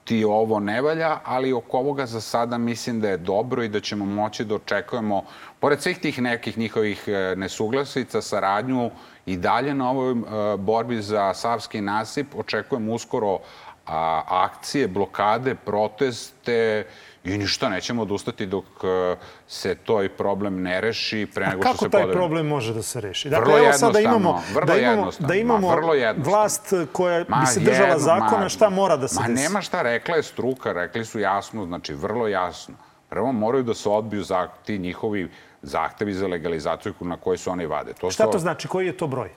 ti 0.05 0.25
ovo 0.25 0.61
ne 0.61 0.83
valja, 0.83 1.19
ali 1.25 1.53
oko 1.53 1.79
ovoga 1.79 2.07
za 2.07 2.21
sada 2.21 2.59
mislim 2.59 3.01
da 3.01 3.09
je 3.09 3.17
dobro 3.17 3.63
i 3.63 3.69
da 3.69 3.81
ćemo 3.81 4.05
moći 4.05 4.45
da 4.45 4.55
očekujemo, 4.55 5.23
pored 5.61 5.83
svih 5.83 5.99
tih 5.99 6.23
nekih 6.23 6.59
njihovih 6.59 7.05
e, 7.07 7.35
nesuglasica, 7.37 8.23
saradnju 8.23 8.91
i 9.27 9.37
dalje 9.37 9.75
na 9.75 9.91
ovoj 9.91 10.13
e, 10.13 10.17
borbi 10.57 11.03
za 11.03 11.35
Savski 11.35 11.81
nasip, 11.81 12.27
očekujemo 12.37 12.93
uskoro 12.93 13.39
akcije, 13.85 14.89
blokade, 14.89 15.55
proteste, 15.55 16.87
I 17.25 17.39
ništa, 17.39 17.69
nećemo 17.69 18.03
odustati 18.03 18.47
dok 18.47 18.65
e, 18.65 19.17
se 19.47 19.75
toj 19.75 20.09
problem 20.09 20.63
ne 20.63 20.81
reši 20.81 21.27
pre 21.35 21.47
nego 21.47 21.63
što 21.63 21.73
se 21.73 21.79
podeli. 21.79 21.89
A 21.89 22.07
kako 22.07 22.13
taj 22.13 22.13
problem 22.13 22.47
može 22.47 22.75
da 22.75 22.83
se 22.83 23.01
reši? 23.01 23.29
Dakle, 23.31 23.45
vrlo 23.45 23.59
evo 23.59 23.73
sad 23.73 23.93
da 23.93 24.01
imamo, 24.01 24.43
vrlo 24.55 24.67
da 24.67 24.77
imamo, 24.77 25.11
da 25.19 25.35
imamo 25.35 25.69
ma, 25.69 26.15
vlast 26.17 26.73
koja 26.93 27.25
ma, 27.29 27.41
bi 27.41 27.47
se 27.47 27.61
držala 27.61 27.89
jedno, 27.89 27.99
zakona, 27.99 28.43
ma, 28.43 28.49
šta 28.49 28.71
mora 28.71 28.97
da 28.97 29.09
se 29.09 29.21
ma, 29.21 29.27
desi? 29.27 29.33
Ma 29.33 29.41
nema 29.41 29.63
šta, 29.63 29.83
rekla 29.83 30.17
je 30.17 30.23
struka, 30.23 30.73
rekli 30.73 31.05
su 31.05 31.21
jasno, 31.21 31.67
znači 31.67 31.95
vrlo 31.95 32.29
jasno. 32.29 32.75
Prvo 33.09 33.33
moraju 33.33 33.65
da 33.65 33.75
se 33.75 33.89
odbiju 33.89 34.23
za 34.23 34.49
ti 34.67 34.79
njihovi 34.79 35.31
zahtevi 35.63 36.15
za 36.15 36.27
legalizaciju 36.27 36.95
na 37.01 37.17
koje 37.17 37.39
su 37.39 37.51
oni 37.51 37.67
vade. 37.67 37.93
To 37.93 38.11
šta 38.11 38.31
to 38.31 38.39
znači? 38.39 38.69
Koji 38.69 38.87
je 38.87 38.97
to 38.97 39.07
broj? 39.07 39.31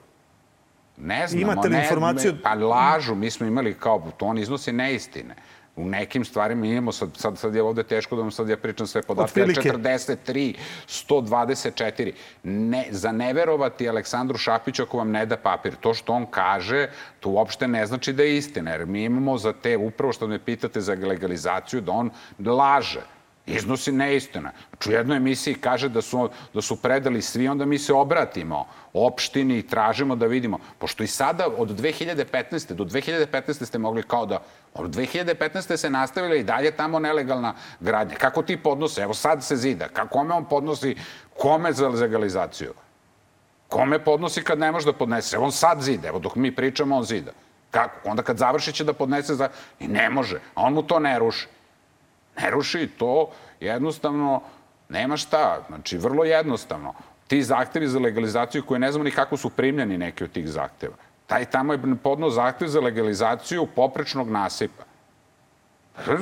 Ne 0.97 1.27
znamo. 1.27 1.41
Imate 1.41 1.67
li 1.67 1.73
ne, 1.73 1.83
informaciju? 1.83 2.33
Pa 2.43 2.53
lažu, 2.53 3.15
mi 3.15 3.31
smo 3.31 3.47
imali 3.47 3.73
kao, 3.73 4.11
to 4.17 4.25
on 4.25 4.37
iznosi 4.37 4.71
neistine 4.71 5.35
u 5.75 5.85
nekim 5.85 6.25
stvarima 6.25 6.65
imamo, 6.65 6.91
sad, 6.91 7.09
sad, 7.17 7.37
sad 7.37 7.55
je 7.55 7.63
ovde 7.63 7.83
teško 7.83 8.15
da 8.15 8.21
vam 8.21 8.31
sad 8.31 8.49
ja 8.49 8.57
pričam 8.57 8.87
sve 8.87 9.01
podatke, 9.01 9.41
43, 9.41 10.53
124. 10.87 12.11
Ne, 12.43 12.85
za 12.91 13.11
neverovati 13.11 13.89
Aleksandru 13.89 14.37
Šapiću 14.37 14.83
ako 14.83 14.97
vam 14.97 15.11
ne 15.11 15.25
da 15.25 15.37
papir. 15.37 15.75
To 15.75 15.93
što 15.93 16.13
on 16.13 16.25
kaže, 16.25 16.87
to 17.19 17.29
uopšte 17.29 17.67
ne 17.67 17.85
znači 17.85 18.13
da 18.13 18.23
je 18.23 18.37
istina, 18.37 18.71
jer 18.71 18.85
mi 18.85 19.03
imamo 19.03 19.37
za 19.37 19.53
te, 19.53 19.77
upravo 19.77 20.13
što 20.13 20.27
me 20.27 20.39
pitate 20.39 20.81
za 20.81 20.93
legalizaciju, 20.93 21.81
da 21.81 21.91
on 21.91 22.09
laže 22.45 23.14
iznosi 23.45 23.91
neistina. 23.91 24.51
Znači 24.69 24.89
u 24.89 24.93
jednoj 24.93 25.17
emisiji 25.17 25.55
kaže 25.55 25.89
da 25.89 26.01
su, 26.01 26.29
da 26.53 26.61
su 26.61 26.75
predali 26.75 27.21
svi, 27.21 27.47
onda 27.47 27.65
mi 27.65 27.77
se 27.77 27.93
obratimo 27.93 28.67
opštini 28.93 29.57
i 29.57 29.67
tražimo 29.67 30.15
da 30.15 30.25
vidimo. 30.25 30.59
Pošto 30.77 31.03
i 31.03 31.07
sada 31.07 31.47
od 31.57 31.69
2015. 31.69 32.73
do 32.73 32.83
2015. 32.83 33.65
ste 33.65 33.77
mogli 33.77 34.03
kao 34.03 34.25
da 34.25 34.39
od 34.73 34.95
2015. 34.95 35.77
se 35.77 35.89
nastavila 35.89 36.35
i 36.35 36.43
dalje 36.43 36.71
tamo 36.71 36.99
nelegalna 36.99 37.53
gradnja. 37.79 38.15
Kako 38.15 38.41
ti 38.41 38.57
podnose? 38.57 39.01
Evo 39.01 39.13
sad 39.13 39.43
se 39.43 39.55
zida. 39.55 39.87
Kome 39.87 40.33
on 40.33 40.45
podnosi? 40.45 40.95
Kome 41.37 41.73
za 41.73 41.89
legalizaciju? 41.89 42.73
Kome 43.67 43.99
podnosi 43.99 44.43
kad 44.43 44.59
ne 44.59 44.71
može 44.71 44.85
da 44.85 44.93
podnese? 44.93 45.37
On 45.37 45.51
sad 45.51 45.81
zida. 45.81 46.07
Evo 46.07 46.19
dok 46.19 46.35
mi 46.35 46.55
pričamo, 46.55 46.97
on 46.97 47.03
zida. 47.03 47.31
Kako? 47.71 48.09
Onda 48.09 48.23
kad 48.23 48.37
završi 48.37 48.73
će 48.73 48.83
da 48.83 48.93
podnese 48.93 49.35
za... 49.35 49.49
I 49.79 49.87
ne 49.87 50.09
može. 50.09 50.39
A 50.55 50.61
on 50.61 50.73
mu 50.73 50.83
to 50.83 50.99
ne 50.99 51.19
ruši 51.19 51.47
ne 52.41 52.49
ruši 52.49 52.87
to, 52.97 53.29
jednostavno 53.59 54.41
nema 54.89 55.17
šta. 55.17 55.63
Znači, 55.67 55.97
vrlo 55.97 56.23
jednostavno. 56.23 56.93
Ti 57.27 57.43
zahtevi 57.43 57.87
za 57.87 57.99
legalizaciju 57.99 58.65
koje 58.65 58.79
ne 58.79 58.91
znamo 58.91 59.03
ni 59.03 59.11
kako 59.11 59.37
su 59.37 59.49
primljeni 59.49 59.97
neki 59.97 60.23
od 60.23 60.31
tih 60.31 60.49
zahteva. 60.49 60.95
Taj 61.27 61.45
tamo 61.45 61.73
je 61.73 61.79
podno 62.03 62.29
zahtev 62.29 62.67
za 62.67 62.79
legalizaciju 62.79 63.67
poprečnog 63.75 64.29
nasipa. 64.29 64.83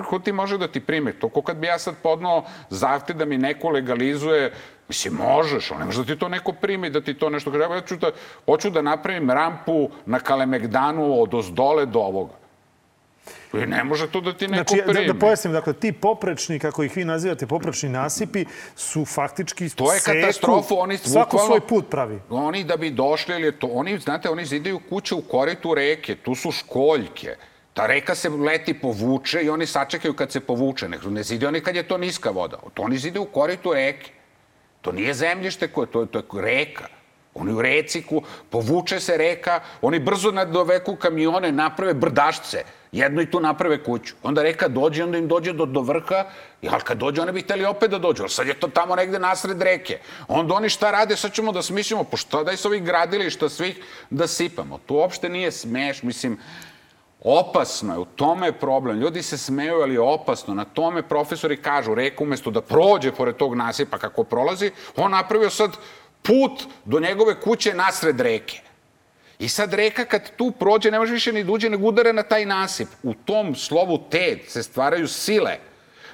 Ko 0.10 0.19
ti 0.19 0.32
može 0.32 0.58
da 0.58 0.67
ti 0.67 0.80
prime? 0.80 1.13
To 1.13 1.30
ko 1.30 1.41
kad 1.41 1.58
bi 1.58 1.67
ja 1.67 1.80
sad 1.80 1.95
podnao 2.04 2.43
zahtev 2.69 3.17
da 3.17 3.26
mi 3.26 3.38
neko 3.38 3.69
legalizuje, 3.69 4.54
mislim, 4.88 5.13
možeš, 5.13 5.71
ali 5.71 5.80
ne 5.80 5.86
može 5.86 6.04
da 6.04 6.13
ti 6.13 6.19
to 6.19 6.30
neko 6.30 6.54
primi, 6.54 6.89
da 6.89 7.02
ti 7.02 7.13
to 7.13 7.30
nešto 7.30 7.52
kaže. 7.52 7.63
Ja 7.63 7.82
ću 7.82 7.95
da, 7.95 8.12
hoću 8.45 8.69
da 8.69 8.82
napravim 8.82 9.32
rampu 9.32 9.89
na 10.06 10.19
Kalemegdanu 10.19 11.21
od 11.21 11.34
ozdole 11.34 11.86
do 11.86 11.99
ovoga. 11.99 12.42
I 13.54 13.66
ne 13.66 13.84
može 13.84 14.08
to 14.08 14.22
da 14.22 14.34
ti 14.34 14.48
neko 14.48 14.63
znači, 14.70 14.84
primi. 14.86 15.08
Da, 15.08 15.13
da 15.13 15.20
pojasnim, 15.20 15.54
dakle, 15.54 15.74
ti 15.74 15.92
poprečni, 15.92 16.60
kako 16.60 16.84
ih 16.84 16.96
vi 16.96 17.06
nazivate, 17.06 17.48
poprečni 17.48 17.89
nasipi, 17.89 18.46
su 18.76 19.06
faktički 19.06 19.70
To 19.70 19.94
je 19.94 20.00
seku, 20.00 20.22
katastrofa, 20.22 20.76
oni 20.76 20.98
svako 20.98 21.38
svoj 21.38 21.60
put 21.60 21.89
pravi. 21.89 22.20
Oni 22.30 22.63
da 22.63 22.78
bi 22.78 22.89
došli, 22.89 23.36
ili 23.36 23.52
to, 23.52 23.68
oni, 23.68 23.98
znate, 24.00 24.30
oni 24.30 24.46
zidaju 24.46 24.80
kuće 24.89 25.16
u 25.16 25.22
koritu 25.22 25.74
reke, 25.74 26.16
tu 26.16 26.36
su 26.36 26.52
školjke. 26.52 27.36
Ta 27.74 27.86
reka 27.86 28.16
se 28.16 28.30
leti 28.30 28.74
povuče 28.74 29.42
i 29.42 29.50
oni 29.50 29.66
sačekaju 29.66 30.13
kad 30.13 30.32
se 30.32 30.39
povuče. 30.39 30.89
Ne, 30.89 30.98
ne 31.10 31.24
zide 31.24 31.48
oni 31.48 31.62
kad 31.62 31.76
je 31.76 31.84
to 31.84 31.98
niska 31.98 32.30
voda. 32.30 32.58
To 32.74 32.82
oni 32.82 32.98
zide 32.98 33.20
u 33.20 33.26
koritu 33.26 33.74
reke. 33.74 34.12
To 34.82 34.92
nije 34.92 35.13
zemljište 35.13 35.68
koje, 35.68 35.88
to, 35.88 36.06
to 36.06 36.20
je 36.20 36.42
reka. 36.42 36.88
Oni 37.34 37.54
u 37.54 37.62
reci, 37.62 38.04
povuče 38.50 39.00
se 39.00 39.18
reka, 39.18 39.60
oni 39.82 40.00
brzo 40.00 40.32
doveku 40.32 40.96
kamione, 40.96 41.52
naprave 41.52 41.94
brdašce 41.94 42.63
jedno 42.93 43.21
i 43.21 43.32
tu 43.32 43.39
naprave 43.39 43.84
kuću. 43.84 44.13
Onda 44.23 44.43
reka 44.43 44.67
dođe, 44.67 45.03
onda 45.03 45.17
im 45.17 45.27
dođe 45.27 45.53
do, 45.53 45.65
do 45.65 45.82
vrha, 45.82 46.25
ali 46.69 46.82
kad 46.84 46.97
dođe, 46.97 47.21
oni 47.21 47.32
bi 47.32 47.41
hteli 47.41 47.65
opet 47.65 47.91
da 47.91 47.99
dođu. 47.99 48.27
Sad 48.27 48.47
je 48.47 48.53
to 48.53 48.67
tamo 48.67 48.95
negde 48.95 49.19
nasred 49.19 49.62
reke. 49.62 49.99
Onda 50.27 50.53
oni 50.53 50.69
šta 50.69 50.91
rade, 50.91 51.15
sad 51.15 51.34
ćemo 51.34 51.51
da 51.51 51.62
smislimo, 51.62 52.03
po 52.03 52.17
šta 52.17 52.43
daj 52.43 52.58
se 52.58 52.67
ovih 52.67 52.84
gradilišta 52.84 53.49
svih 53.49 53.82
da 54.10 54.27
sipamo. 54.27 54.79
To 54.86 54.93
uopšte 54.93 55.29
nije 55.29 55.51
smeš, 55.51 56.03
mislim, 56.03 56.38
Opasno 57.25 57.93
je, 57.93 57.99
u 57.99 58.06
tome 58.06 58.47
je 58.47 58.60
problem. 58.60 58.99
Ljudi 58.99 59.21
se 59.23 59.38
smeju, 59.38 59.75
ali 59.82 59.93
je 59.93 59.99
opasno. 60.01 60.53
Na 60.53 60.65
tome 60.65 61.01
profesori 61.08 61.58
kažu, 61.58 61.95
reka 61.95 62.23
umesto 62.23 62.51
da 62.51 62.62
prođe 62.62 63.12
pored 63.12 63.36
tog 63.36 63.56
nasipa 63.56 63.97
kako 63.97 64.23
prolazi, 64.23 64.71
on 64.95 65.12
napravio 65.12 65.49
sad 65.49 65.77
put 66.21 66.63
do 66.86 66.99
njegove 66.99 67.39
kuće 67.41 67.73
nasred 67.73 68.19
reke. 68.19 68.62
I 69.39 69.50
sad 69.50 69.74
reka 69.74 70.06
kad 70.06 70.36
tu 70.36 70.52
prođe, 70.52 70.91
ne 70.91 71.00
može 71.00 71.13
više 71.13 71.32
ni 71.34 71.43
duđe, 71.43 71.69
da 71.69 71.76
nego 71.76 71.88
udare 71.88 72.13
na 72.13 72.24
taj 72.24 72.46
nasip. 72.46 72.88
U 73.04 73.13
tom 73.13 73.56
slovu 73.56 73.98
T 74.10 74.38
se 74.48 74.63
stvaraju 74.63 75.08
sile 75.08 75.58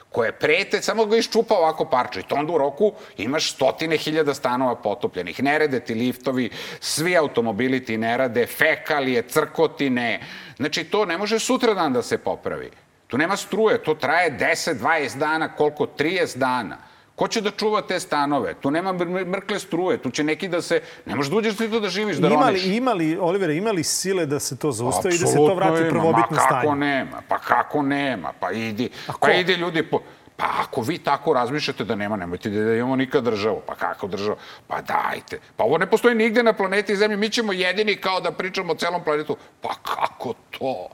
koje 0.09 0.31
prete, 0.31 0.81
samo 0.81 1.05
ga 1.05 1.17
iščupa 1.17 1.55
ovako 1.55 1.85
parče. 1.85 2.19
I 2.19 2.23
to 2.23 2.35
onda 2.35 2.53
u 2.53 2.57
roku 2.57 2.93
imaš 3.17 3.51
stotine 3.53 3.97
hiljada 3.97 4.33
stanova 4.33 4.75
potopljenih. 4.75 5.43
Ne 5.43 5.59
rade 5.59 5.79
ti 5.79 5.93
liftovi, 5.93 6.49
svi 6.79 7.17
automobili 7.17 7.85
ti 7.85 7.97
ne 7.97 8.17
rade, 8.17 8.45
fekalije, 8.45 9.21
crkotine. 9.21 10.19
Znači, 10.57 10.83
to 10.83 11.05
ne 11.05 11.17
može 11.17 11.39
sutra 11.39 11.73
dan 11.73 11.93
da 11.93 12.01
se 12.01 12.17
popravi. 12.17 12.71
Tu 13.07 13.17
nema 13.17 13.37
struje, 13.37 13.83
to 13.83 13.93
traje 13.93 14.31
10, 14.31 14.75
20 14.75 15.17
dana, 15.17 15.55
koliko? 15.55 15.85
30 15.85 16.37
dana. 16.37 16.77
Ko 17.19 17.27
će 17.27 17.41
da 17.41 17.51
čuva 17.51 17.81
te 17.81 17.99
stanove? 17.99 18.53
Tu 18.61 18.71
nema 18.71 18.93
mrkle 19.25 19.59
struje, 19.59 19.97
tu 19.97 20.09
će 20.09 20.23
neki 20.23 20.47
da 20.47 20.61
se... 20.61 20.81
Ne 21.05 21.15
možeš 21.15 21.31
da 21.31 21.37
uđeš 21.37 21.57
ti 21.57 21.69
to 21.71 21.79
da 21.79 21.89
živiš, 21.89 22.17
da 22.17 22.27
imali, 22.27 22.45
roniš. 22.45 22.65
Imali, 22.65 23.17
Olivera, 23.17 23.53
imali 23.53 23.83
sile 23.83 24.25
da 24.25 24.39
se 24.39 24.57
to 24.57 24.71
zaustavi 24.71 25.15
i 25.15 25.19
da 25.19 25.27
se 25.27 25.35
to 25.35 25.55
vrati 25.55 25.83
u 25.83 25.89
prvobitno 25.89 26.37
Ma 26.37 26.37
kako 26.37 26.61
stanje? 26.61 26.75
nema? 26.75 27.21
Pa 27.27 27.39
kako 27.39 27.81
nema? 27.81 28.31
Pa 28.39 28.51
idi, 28.51 28.89
pa 29.19 29.31
idi 29.31 29.53
ljudi 29.53 29.83
po... 29.83 29.99
Pa 30.35 30.45
ako 30.61 30.81
vi 30.81 30.97
tako 30.97 31.33
razmišljate 31.33 31.83
da 31.83 31.95
nema, 31.95 32.15
nemojte 32.15 32.49
da 32.49 32.75
imamo 32.75 32.95
nikad 32.95 33.23
državu. 33.23 33.61
Pa 33.67 33.75
kako 33.75 34.07
državu? 34.07 34.37
Pa 34.67 34.81
dajte. 34.81 35.39
Pa 35.55 35.63
ovo 35.63 35.77
ne 35.77 35.85
postoji 35.85 36.15
nigde 36.15 36.43
na 36.43 36.53
planeti 36.53 36.95
Zemlji. 36.95 37.17
Mi 37.17 37.29
ćemo 37.29 37.53
jedini 37.53 37.95
kao 37.95 38.21
da 38.21 38.31
pričamo 38.31 38.73
o 38.73 38.75
celom 38.75 39.03
planetu. 39.03 39.37
Pa 39.61 39.73
kako 39.83 40.33
to? 40.51 40.87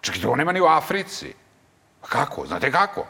Čekaj, 0.00 0.24
ovo 0.24 0.36
nema 0.36 0.52
ni 0.52 0.60
u 0.60 0.66
Africi. 0.66 1.32
Pa 2.00 2.08
kako? 2.08 2.46
Znate 2.46 2.72
kako? 2.72 3.06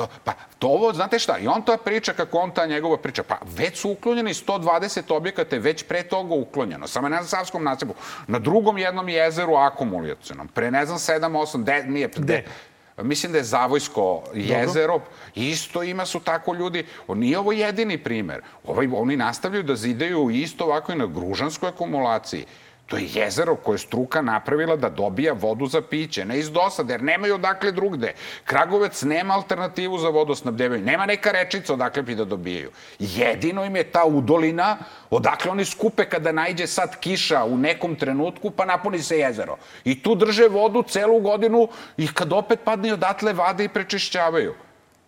To, 0.00 0.08
pa 0.24 0.32
to 0.58 0.68
ovo, 0.68 0.92
znate 0.92 1.18
šta, 1.18 1.38
i 1.38 1.46
on 1.46 1.62
to 1.62 1.76
priča 1.76 2.12
kako 2.12 2.38
on 2.38 2.50
ta 2.50 2.66
njegova 2.66 2.96
priča. 2.96 3.22
Pa 3.22 3.38
već 3.56 3.78
su 3.78 3.90
uklonjeni 3.90 4.34
120 4.34 5.12
objekata, 5.16 5.56
je 5.56 5.60
već 5.60 5.82
pre 5.84 6.02
toga 6.02 6.34
uklonjeno. 6.34 6.86
Samo 6.86 7.08
ne 7.08 7.16
na 7.16 7.24
Savskom 7.24 7.64
nasipu. 7.64 7.94
Na 8.26 8.38
drugom 8.38 8.78
jednom 8.78 9.08
jezeru 9.08 9.54
akumulacionom. 9.54 10.48
Pre 10.48 10.70
ne 10.70 10.86
znam 10.86 10.98
7, 10.98 11.20
8, 11.20 11.64
de, 11.64 11.82
nije, 11.84 12.08
de, 12.16 12.44
Mislim 13.02 13.32
da 13.32 13.38
je 13.38 13.44
Zavojsko 13.44 14.22
jezero, 14.34 15.00
isto 15.34 15.82
ima 15.82 16.06
su 16.06 16.20
tako 16.20 16.54
ljudi. 16.54 16.86
Nije 17.08 17.38
ovo 17.38 17.52
jedini 17.52 17.98
primer. 17.98 18.40
Ovaj, 18.64 18.88
oni 18.92 19.16
nastavljaju 19.16 19.62
da 19.62 19.76
zidaju 19.76 20.30
isto 20.30 20.64
ovako 20.64 20.92
i 20.92 20.96
na 20.96 21.06
gružanskoj 21.06 21.68
akumulaciji. 21.68 22.44
To 22.90 22.96
je 22.96 23.06
jezero 23.14 23.54
koje 23.56 23.74
je 23.74 23.78
struka 23.78 24.20
napravila 24.22 24.76
da 24.76 24.88
dobija 24.90 25.32
vodu 25.32 25.66
za 25.66 25.82
piće, 25.82 26.24
ne 26.24 26.38
iz 26.38 26.50
dosade, 26.50 26.94
jer 26.94 27.02
nemaju 27.02 27.34
odakle 27.34 27.72
drugde. 27.72 28.14
Kragovec 28.44 29.02
nema 29.02 29.34
alternativu 29.34 29.98
za 29.98 30.08
vodosnabdevanje, 30.08 30.82
nema 30.82 31.06
neka 31.06 31.30
rečica 31.30 31.72
odakle 31.72 32.02
bi 32.02 32.14
da 32.14 32.24
dobijaju. 32.24 32.70
Jedino 32.98 33.64
im 33.64 33.76
je 33.76 33.84
ta 33.84 34.04
udolina, 34.04 34.76
odakle 35.10 35.50
oni 35.50 35.64
skupe 35.64 36.04
kada 36.04 36.32
najde 36.32 36.66
sad 36.66 37.00
kiša 37.00 37.44
u 37.44 37.58
nekom 37.58 37.94
trenutku, 37.94 38.50
pa 38.50 38.64
napuni 38.64 38.98
se 38.98 39.18
jezero. 39.18 39.56
I 39.84 40.02
tu 40.02 40.14
drže 40.14 40.48
vodu 40.48 40.82
celu 40.82 41.20
godinu 41.20 41.68
i 41.96 42.08
kad 42.14 42.32
opet 42.32 42.60
padne 42.64 42.92
odatle 42.92 43.32
vade 43.32 43.64
i 43.64 43.68
prečišćavaju. 43.68 44.54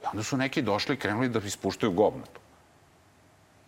I 0.03 0.07
onda 0.12 0.23
su 0.23 0.37
neki 0.37 0.62
došli 0.62 0.95
i 0.95 0.99
krenuli 0.99 1.29
da 1.29 1.40
ispuštaju 1.47 1.92
govno 1.92 2.23
tu. 2.33 2.40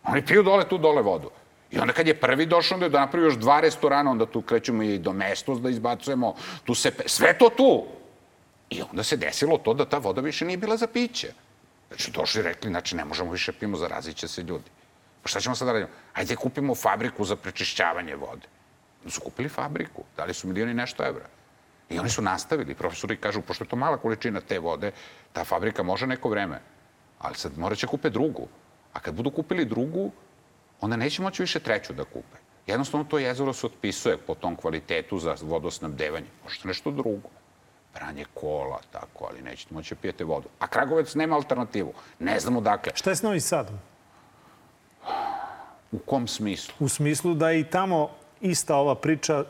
Oni 0.03 0.25
piju 0.25 0.43
dole 0.43 0.69
tu 0.69 0.77
dole 0.77 1.01
vodu. 1.01 1.31
I 1.75 1.79
onda 1.79 1.93
kad 1.93 2.07
je 2.07 2.19
prvi 2.19 2.45
došao, 2.45 2.75
onda 2.75 2.85
je 2.85 2.89
da 2.89 2.99
napravi 2.99 3.25
još 3.25 3.37
dva 3.37 3.59
restorana, 3.59 4.11
onda 4.11 4.25
tu 4.25 4.41
krećemo 4.41 4.83
i 4.83 4.99
do 4.99 5.13
mestos 5.13 5.61
da 5.61 5.69
izbacujemo, 5.69 6.35
tu 6.63 6.75
se, 6.75 6.91
sve 7.05 7.37
to 7.37 7.49
tu. 7.49 7.85
I 8.69 8.81
onda 8.81 9.03
se 9.03 9.17
desilo 9.17 9.57
to 9.57 9.73
da 9.73 9.85
ta 9.85 9.97
voda 9.97 10.21
više 10.21 10.45
nije 10.45 10.57
bila 10.57 10.77
za 10.77 10.87
piće. 10.87 11.33
Znači, 11.87 12.11
došli 12.11 12.39
i 12.39 12.43
rekli, 12.43 12.69
znači, 12.69 12.95
ne 12.95 13.05
možemo 13.05 13.31
više 13.31 13.51
pimo, 13.51 13.77
zarazit 13.77 14.15
će 14.15 14.27
se 14.27 14.43
ljudi. 14.43 14.71
Pa 15.23 15.29
šta 15.29 15.39
ćemo 15.39 15.55
sad 15.55 15.67
da 15.67 15.71
radimo? 15.73 15.91
Ajde 16.13 16.35
kupimo 16.35 16.75
fabriku 16.75 17.25
za 17.25 17.35
prečišćavanje 17.35 18.15
vode. 18.15 18.47
Onda 19.01 19.11
su 19.11 19.21
kupili 19.21 19.49
fabriku, 19.49 20.03
dali 20.17 20.33
su 20.33 20.47
milioni 20.47 20.73
nešto 20.73 21.05
evra. 21.05 21.25
I 21.89 21.99
oni 21.99 22.09
su 22.09 22.21
nastavili. 22.21 22.75
Profesori 22.75 23.17
kažu, 23.17 23.41
pošto 23.41 23.63
je 23.63 23.67
to 23.67 23.75
mala 23.75 23.97
količina 23.97 24.41
te 24.41 24.59
vode, 24.59 24.91
ta 25.33 25.43
fabrika 25.43 25.83
može 25.83 26.07
neko 26.07 26.29
vreme. 26.29 26.61
Ali 27.19 27.35
sad 27.35 27.57
morat 27.57 27.77
će 27.77 27.87
kupe 27.87 28.09
drugu. 28.09 28.47
A 28.93 28.99
kad 28.99 29.13
budu 29.13 29.31
kupili 29.31 29.65
drugu, 29.65 30.11
onda 30.81 30.95
neće 30.95 31.21
moći 31.21 31.43
više 31.43 31.59
treću 31.59 31.93
da 31.93 32.03
kupe. 32.03 32.37
Jednostavno 32.67 33.05
to 33.09 33.17
jezero 33.17 33.53
se 33.53 33.65
otpisuje 33.65 34.17
po 34.17 34.35
tom 34.35 34.55
kvalitetu 34.55 35.19
za 35.19 35.35
vodosnabdevanje. 35.41 36.27
Možete 36.43 36.67
nešto 36.67 36.91
drugo. 36.91 37.29
Pranje 37.93 38.25
kola, 38.33 38.79
tako, 38.91 39.27
ali 39.29 39.41
nećete 39.41 39.73
moći 39.73 39.95
da 39.95 40.01
pijete 40.01 40.23
vodu. 40.23 40.49
A 40.59 40.67
Kragovec 40.67 41.15
nema 41.15 41.35
alternativu. 41.35 41.93
Ne 42.19 42.39
znamo 42.39 42.61
dakle. 42.61 42.91
Šta 42.95 43.09
je 43.09 43.15
s 43.15 43.21
Novi 43.21 43.39
Sadom? 43.39 43.79
U 45.91 45.99
kom 45.99 46.27
smislu? 46.27 46.73
U 46.79 46.89
smislu 46.89 47.33
da 47.33 47.51
i 47.51 47.63
tamo 47.63 48.09
ista 48.41 48.75
ova 48.75 48.95
priča 48.95 49.43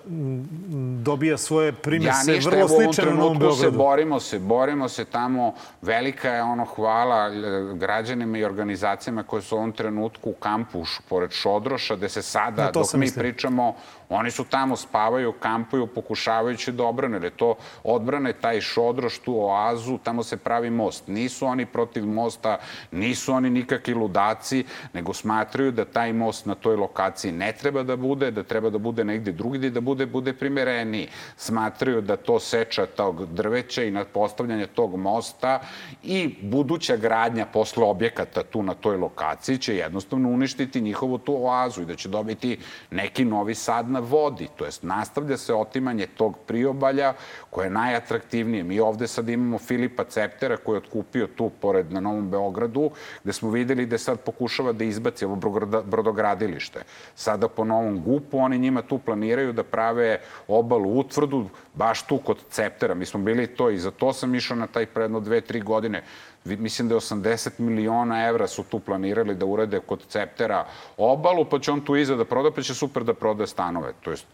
dobija 1.03 1.37
svoje 1.37 1.71
primese 1.71 2.31
ja 2.31 2.35
ništa, 2.35 2.49
vrlo 2.49 2.65
ovom 2.65 2.77
slične 2.83 3.05
na 3.05 3.11
Novom 3.11 3.37
trenutku 3.37 3.55
se 3.55 3.61
Beogradu. 3.61 3.77
borimo 3.77 4.19
se, 4.19 4.39
borimo 4.39 4.89
se 4.89 5.05
tamo. 5.05 5.53
Velika 5.81 6.29
je 6.29 6.43
ono 6.43 6.65
hvala 6.65 7.27
e, 7.27 7.31
građanima 7.73 8.37
i 8.37 8.43
organizacijama 8.43 9.23
koje 9.23 9.41
su 9.41 9.55
u 9.55 9.57
ovom 9.57 9.71
trenutku 9.71 10.29
u 10.29 10.33
kampu 10.33 10.83
pored 11.09 11.31
Šodroša, 11.31 11.95
gde 11.95 12.09
se 12.09 12.21
sada, 12.21 12.71
dok 12.73 12.93
mi 12.93 12.99
mislio. 12.99 13.21
pričamo, 13.21 13.75
oni 14.09 14.31
su 14.31 14.43
tamo, 14.43 14.75
spavaju, 14.75 15.31
kampuju, 15.31 15.87
pokušavajući 15.87 16.71
da 16.71 16.83
odbrane, 16.83 17.15
jer 17.15 17.23
je 17.23 17.29
to 17.29 17.55
odbrane 17.83 18.33
taj 18.33 18.61
Šodroš, 18.61 19.19
tu 19.19 19.39
oazu, 19.39 19.97
tamo 19.97 20.23
se 20.23 20.37
pravi 20.37 20.69
most. 20.69 21.07
Nisu 21.07 21.45
oni 21.45 21.65
protiv 21.65 22.05
mosta, 22.05 22.57
nisu 22.91 23.33
oni 23.33 23.49
nikakvi 23.49 23.93
ludaci, 23.93 24.63
nego 24.93 25.13
smatraju 25.13 25.71
da 25.71 25.85
taj 25.85 26.13
most 26.13 26.45
na 26.45 26.55
toj 26.55 26.75
lokaciji 26.75 27.31
ne 27.31 27.51
treba 27.51 27.83
da 27.83 27.95
bude, 27.95 28.31
da 28.31 28.43
treba 28.43 28.69
da 28.69 28.77
bude 28.77 29.03
negde 29.03 29.31
drugdje, 29.31 29.69
da 29.69 29.81
bude, 29.81 30.05
bude 30.05 30.33
primereniji. 30.33 31.07
Smatraju 31.37 32.01
da 32.01 32.15
to 32.15 32.39
seča 32.39 32.85
tog 32.85 33.25
drveća 33.25 33.83
i 33.83 33.93
postavljanje 34.13 34.67
tog 34.67 34.95
mosta 34.95 35.59
i 36.03 36.35
buduća 36.41 36.97
gradnja 36.97 37.45
posle 37.45 37.83
objekata 37.83 38.43
tu 38.43 38.63
na 38.63 38.73
toj 38.73 38.97
lokaciji 38.97 39.57
će 39.57 39.75
jednostavno 39.75 40.29
uništiti 40.29 40.81
njihovu 40.81 41.17
tu 41.17 41.45
oazu 41.45 41.81
i 41.81 41.85
da 41.85 41.95
će 41.95 42.09
dobiti 42.09 42.57
neki 42.91 43.25
novi 43.25 43.55
sad 43.55 43.89
na 43.95 43.99
vodi. 43.99 44.47
To 44.55 44.65
jest, 44.65 44.83
nastavlja 44.83 45.37
se 45.37 45.53
otimanje 45.53 46.07
tog 46.07 46.37
priobalja 46.47 47.13
koje 47.49 47.65
je 47.65 47.69
najatraktivnije. 47.79 48.63
Mi 48.63 48.79
ovde 48.79 49.07
sad 49.07 49.29
imamo 49.29 49.57
Filipa 49.57 50.03
Ceptera 50.03 50.57
koji 50.57 50.75
je 50.75 50.83
otkupio 50.83 51.27
tu 51.27 51.49
pored 51.61 51.93
na 51.93 51.99
Novom 51.99 52.29
Beogradu, 52.29 52.89
gde 53.23 53.33
smo 53.33 53.49
videli 53.49 53.85
da 53.85 53.97
sad 53.97 54.19
pokušava 54.19 54.73
da 54.73 54.83
izbaci 54.83 55.25
ovo 55.25 55.35
brodogra- 55.35 55.83
brodogradilište. 55.83 56.83
Sada 57.15 57.47
po 57.47 57.63
Novom 57.63 58.01
Gupu 58.03 58.37
oni 58.37 58.59
njima 58.59 58.81
tu 58.81 58.99
planiraju 58.99 59.53
da 59.53 59.63
prave 59.63 60.19
obalu 60.47 60.99
utvrdu, 60.99 61.45
baš 61.73 62.03
tu 62.07 62.17
kod 62.17 62.43
Ceptera. 62.49 62.93
Mi 62.93 63.05
smo 63.05 63.19
bili 63.19 63.47
to 63.47 63.69
i 63.69 63.77
za 63.77 63.91
to 63.91 64.13
sam 64.13 64.35
išao 64.35 64.57
na 64.57 64.67
taj 64.67 64.85
predno 64.85 65.19
dve, 65.19 65.41
tri 65.41 65.61
godine. 65.61 66.03
Mislim 66.45 66.87
da 66.87 66.95
je 66.95 66.99
80 66.99 67.59
miliona 67.59 68.27
evra 68.27 68.47
su 68.47 68.63
tu 68.63 68.79
planirali 68.79 69.35
da 69.35 69.45
urade 69.45 69.79
kod 69.79 70.03
Ceptera 70.07 70.65
obalu, 70.97 71.45
pa 71.45 71.59
će 71.59 71.71
on 71.71 71.81
tu 71.81 71.95
iza 71.95 72.15
da 72.15 72.25
proda, 72.25 72.51
pa 72.51 72.61
će 72.61 72.73
super 72.73 73.03
da 73.03 73.13
proda 73.13 73.47
stanove. 73.47 73.93
To 74.01 74.11
jest, 74.11 74.25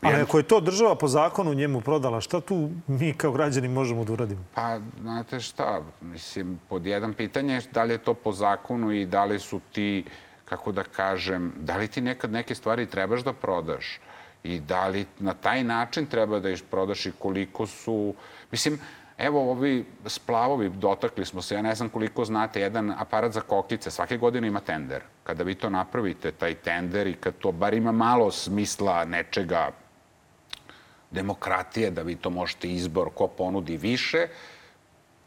Ali 0.00 0.22
ako 0.22 0.38
je 0.38 0.42
to 0.42 0.60
država 0.60 0.94
po 0.94 1.08
zakonu 1.08 1.54
njemu 1.54 1.80
prodala, 1.80 2.20
šta 2.20 2.40
tu 2.40 2.70
mi 2.86 3.14
kao 3.14 3.32
građani 3.32 3.68
možemo 3.68 4.04
da 4.04 4.12
uradimo? 4.12 4.44
Pa, 4.54 4.78
znate 5.00 5.40
šta, 5.40 5.80
mislim, 6.00 6.60
pod 6.68 6.86
jedan 6.86 7.14
pitanje 7.14 7.54
je 7.54 7.62
da 7.72 7.84
li 7.84 7.94
je 7.94 7.98
to 7.98 8.14
po 8.14 8.32
zakonu 8.32 8.92
i 8.92 9.06
da 9.06 9.24
li 9.24 9.38
su 9.38 9.60
ti, 9.72 10.04
kako 10.44 10.72
da 10.72 10.82
kažem, 10.82 11.52
da 11.56 11.76
li 11.76 11.88
ti 11.88 12.00
nekad 12.00 12.32
neke 12.32 12.54
stvari 12.54 12.86
trebaš 12.86 13.24
da 13.24 13.32
prodaš 13.32 14.00
i 14.44 14.60
da 14.60 14.86
li 14.88 15.06
na 15.18 15.34
taj 15.34 15.64
način 15.64 16.06
treba 16.06 16.40
da 16.40 16.50
ih 16.50 16.62
prodaš 16.70 17.06
i 17.06 17.12
koliko 17.18 17.66
su... 17.66 18.14
Mislim, 18.50 18.78
evo 19.18 19.50
ovi 19.50 19.84
splavovi, 20.06 20.68
dotakli 20.68 21.24
smo 21.24 21.42
se, 21.42 21.54
ja 21.54 21.62
ne 21.62 21.74
znam 21.74 21.88
koliko 21.88 22.24
znate, 22.24 22.60
jedan 22.60 22.90
aparat 22.98 23.32
za 23.32 23.40
kokice, 23.40 23.90
svake 23.90 24.16
godine 24.16 24.48
ima 24.48 24.60
tender. 24.60 25.02
Kada 25.24 25.44
vi 25.44 25.54
to 25.54 25.70
napravite, 25.70 26.32
taj 26.32 26.54
tender 26.54 27.06
i 27.06 27.14
kad 27.14 27.34
to 27.38 27.52
bar 27.52 27.74
ima 27.74 27.92
malo 27.92 28.30
smisla 28.30 29.04
nečega, 29.04 29.70
demokratije, 31.10 31.90
da 31.90 32.02
vi 32.02 32.16
to 32.16 32.30
možete 32.30 32.68
izbor 32.68 33.10
ko 33.14 33.28
ponudi 33.28 33.76
više, 33.76 34.26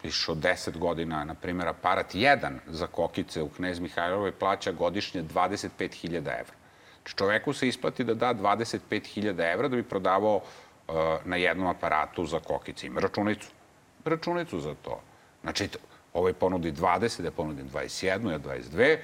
više 0.04 0.32
od 0.32 0.38
10 0.38 0.78
godina, 0.78 1.24
na 1.24 1.34
primjer, 1.34 1.68
aparat 1.68 2.16
jedan 2.16 2.60
za 2.68 2.88
kokice 2.88 3.42
u 3.42 3.50
Knez 3.50 3.80
Mihajlovoj 3.80 4.32
plaća 4.32 4.72
godišnje 4.72 5.24
25.000 5.24 6.18
evra. 6.18 6.56
Znači, 7.02 7.18
čoveku 7.18 7.54
se 7.54 7.68
isplati 7.68 8.04
da 8.04 8.14
da 8.14 8.34
25.000 8.34 9.54
evra 9.54 9.68
da 9.68 9.76
bi 9.76 9.84
prodavao 9.84 10.36
uh, 10.36 10.96
na 11.26 11.36
jednom 11.36 11.68
aparatu 11.68 12.26
za 12.26 12.40
kokice. 12.40 12.88
Ima 12.88 13.00
računicu. 13.00 13.50
Računicu 14.10 14.60
za 14.60 14.76
to. 14.82 15.02
Znači, 15.42 15.70
ovaj 16.14 16.34
ponudi 16.34 16.72
20, 16.72 17.26
ja 17.26 17.32
ponudim 17.32 17.70
21, 17.70 18.32
ja 18.32 18.40
22, 18.40 18.98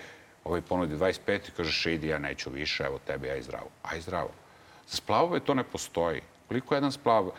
ovaj 0.44 0.62
ponudi 0.62 0.96
25 0.96 1.50
i 1.50 1.52
kažeš 1.58 1.86
idi, 1.86 2.08
ja 2.08 2.20
neću 2.20 2.50
više, 2.50 2.84
evo 2.84 3.00
tebe, 3.08 3.30
aj 3.30 3.42
zdravo. 3.42 3.70
Aj 3.84 4.02
zdravo. 4.02 4.30
Za 4.88 4.98
splavove 4.98 5.40
to 5.40 5.54
ne 5.54 5.64
postoji. 5.64 6.22
Koliko 6.48 6.76
jedan 6.76 6.92
splav 6.92 7.30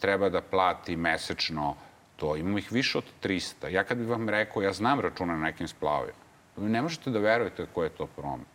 treba 0.00 0.28
da 0.28 0.40
plati 0.40 0.96
mesečno 0.96 1.74
to? 2.16 2.36
Imamo 2.36 2.58
ih 2.58 2.72
više 2.72 2.98
od 2.98 3.04
300. 3.22 3.68
Ja 3.68 3.84
kad 3.84 3.98
bih 3.98 4.08
vam 4.08 4.28
rekao, 4.28 4.62
ja 4.62 4.72
znam 4.72 5.00
računa 5.00 5.36
na 5.36 5.44
nekim 5.44 5.68
splavovima, 5.68 6.18
vi 6.56 6.70
ne 6.70 6.82
možete 6.82 7.10
da 7.10 7.18
verujete 7.18 7.66
koji 7.74 7.86
je 7.86 7.96
to 7.96 8.06
promet. 8.06 8.46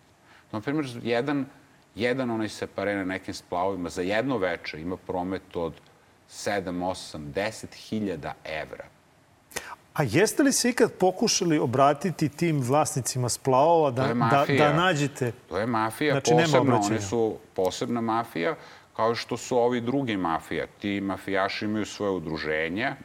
Na 0.52 0.62
primjer, 0.62 0.86
jedan, 1.04 1.46
jedan 1.96 2.32
onaj 2.32 2.50
separe 2.50 2.96
na 2.96 3.06
nekim 3.06 3.34
splavovima 3.34 3.90
za 3.90 4.02
jedno 4.02 4.38
veče 4.38 4.82
ima 4.82 4.98
promet 4.98 5.56
od 5.56 5.74
7, 6.32 6.84
8, 6.84 7.34
10 7.34 7.66
hiljada 7.76 8.34
evra. 8.46 8.86
A 9.94 10.04
jeste 10.04 10.44
li 10.44 10.52
se 10.52 10.70
ikad 10.70 10.92
pokušali 10.94 11.60
obratiti 11.60 12.30
tim 12.30 12.62
vlasnicima 12.62 13.30
splavova 13.30 13.92
da, 13.92 14.08
da, 14.14 14.46
da 14.58 14.74
nađete? 14.74 15.32
To 15.50 15.58
je 15.58 15.66
mafija 15.66 16.14
Znači, 16.14 16.58
obraćanja. 16.58 16.96
oni 16.96 17.02
su 17.02 17.38
posebna 17.54 18.02
mafija, 18.02 18.56
kao 18.96 19.16
što 19.16 19.38
su 19.38 19.58
ovi 19.58 19.82
drugi 19.82 20.18
mafija. 20.18 20.68
Ti 20.82 21.02
mafijaši 21.02 21.66
imaju 21.66 21.86
svoje 21.86 22.12
udruženja, 22.12 22.96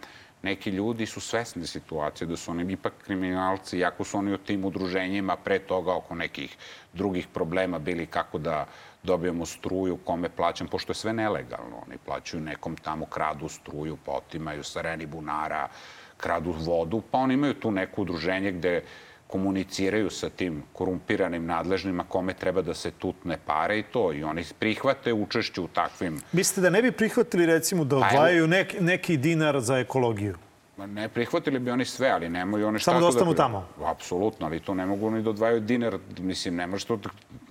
neki 0.43 0.71
ljudi 0.71 1.07
su 1.07 1.21
svesni 1.21 1.67
situacije 1.67 2.29
da 2.29 2.37
su 2.37 2.51
oni 2.51 2.73
ipak 2.73 2.93
kriminalci, 3.05 3.79
iako 3.79 4.05
su 4.05 4.19
oni 4.19 4.35
u 4.35 4.39
tim 4.39 4.65
udruženjima 4.65 5.37
pre 5.37 5.59
toga 5.59 5.95
oko 5.95 6.15
nekih 6.15 6.57
drugih 6.93 7.27
problema 7.35 7.79
bili 7.79 8.07
kako 8.07 8.39
da 8.39 8.67
dobijemo 9.07 9.47
struju, 9.47 9.97
kome 10.05 10.29
plaćam, 10.29 10.69
pošto 10.69 10.91
je 10.91 10.95
sve 10.95 11.13
nelegalno. 11.13 11.83
Oni 11.87 11.99
plaćaju 12.05 12.43
nekom 12.43 12.77
tamo, 12.77 13.07
kradu 13.07 13.49
struju, 13.49 13.99
pa 14.05 14.13
otimaju 14.13 14.65
sareni 14.65 15.07
bunara, 15.07 15.69
kradu 16.17 16.55
vodu, 16.59 17.03
pa 17.11 17.19
oni 17.19 17.35
imaju 17.35 17.55
tu 17.55 17.71
neko 17.71 18.03
udruženje 18.03 18.53
gde 18.53 18.83
komuniciraju 19.27 20.11
sa 20.11 20.31
tim 20.31 20.63
korumpiranim 20.73 21.47
nadležnima 21.47 22.05
kome 22.09 22.35
treba 22.35 22.63
da 22.63 22.75
se 22.75 22.91
tutne 22.91 23.39
pare 23.47 23.79
i 23.79 23.83
to. 23.83 24.13
I 24.13 24.23
oni 24.23 24.45
prihvate 24.59 25.13
učešće 25.13 25.61
u 25.61 25.69
takvim 25.69 26.21
Mislite 26.33 26.61
da 26.61 26.71
ne 26.71 26.83
bi 26.83 26.93
prihvatili 26.93 27.47
recimo 27.47 27.85
da 27.85 28.01
Pa, 28.01 28.07
odvajaju 28.07 28.47
neki, 28.47 28.81
neki 28.81 29.17
dinar 29.17 29.61
za 29.61 29.79
ekologiju? 29.79 30.37
Ma 30.77 30.87
Ne 30.87 31.09
prihvatili 31.09 31.59
bi 31.59 31.71
oni 31.71 31.85
sve, 31.85 32.11
ali 32.11 32.29
nemaju 32.29 32.67
oni 32.69 32.79
šta 32.79 32.91
Samo 32.91 33.01
da 33.01 33.05
to 33.05 33.09
ostanu 33.09 33.31
pri- 33.31 33.37
tamo. 33.37 33.67
Apsolutno, 33.85 34.47
ali 34.47 34.61
to 34.61 34.75
ne 34.75 34.87
mogu 34.87 35.11
ni 35.11 35.23
da 35.23 35.31
odvajaju 35.31 35.61
dinar. 35.61 35.99
Mislim, 36.19 36.57
ne 36.57 36.67
može, 36.67 36.87
to, 36.87 36.99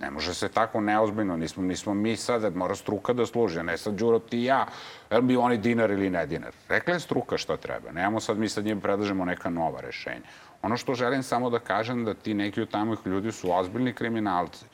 ne 0.00 0.10
može 0.10 0.34
se 0.34 0.48
tako 0.48 0.80
neozbiljno. 0.80 1.36
Nismo, 1.36 1.62
nismo 1.62 1.94
mi 1.94 2.16
sad, 2.16 2.56
mora 2.56 2.74
struka 2.74 3.12
da 3.12 3.26
služi, 3.26 3.58
a 3.58 3.62
ne 3.62 3.78
sad 3.78 3.94
Đuro 3.94 4.18
ti 4.18 4.38
i 4.38 4.44
ja. 4.44 4.66
Jel 5.10 5.22
bi 5.22 5.36
oni 5.36 5.58
dinar 5.58 5.90
ili 5.90 6.10
ne 6.10 6.26
dinar? 6.26 6.52
Rekla 6.68 6.94
je 6.94 7.00
struka 7.00 7.38
šta 7.38 7.56
treba. 7.56 7.92
Nemamo 7.92 8.20
sad, 8.20 8.38
mi 8.38 8.48
sad 8.48 8.64
njim 8.64 8.80
predlažemo 8.80 9.24
neka 9.24 9.50
nova 9.50 9.80
rešenja. 9.80 10.26
Ono 10.62 10.76
što 10.76 10.94
želim 10.94 11.22
samo 11.22 11.50
da 11.50 11.58
kažem 11.58 12.04
da 12.04 12.14
ti 12.14 12.34
neki 12.34 12.60
od 12.62 12.70
tamih 12.70 12.98
ljudi 13.04 13.32
su 13.32 13.52
ozbiljni 13.52 13.92
kriminalci. 13.92 14.64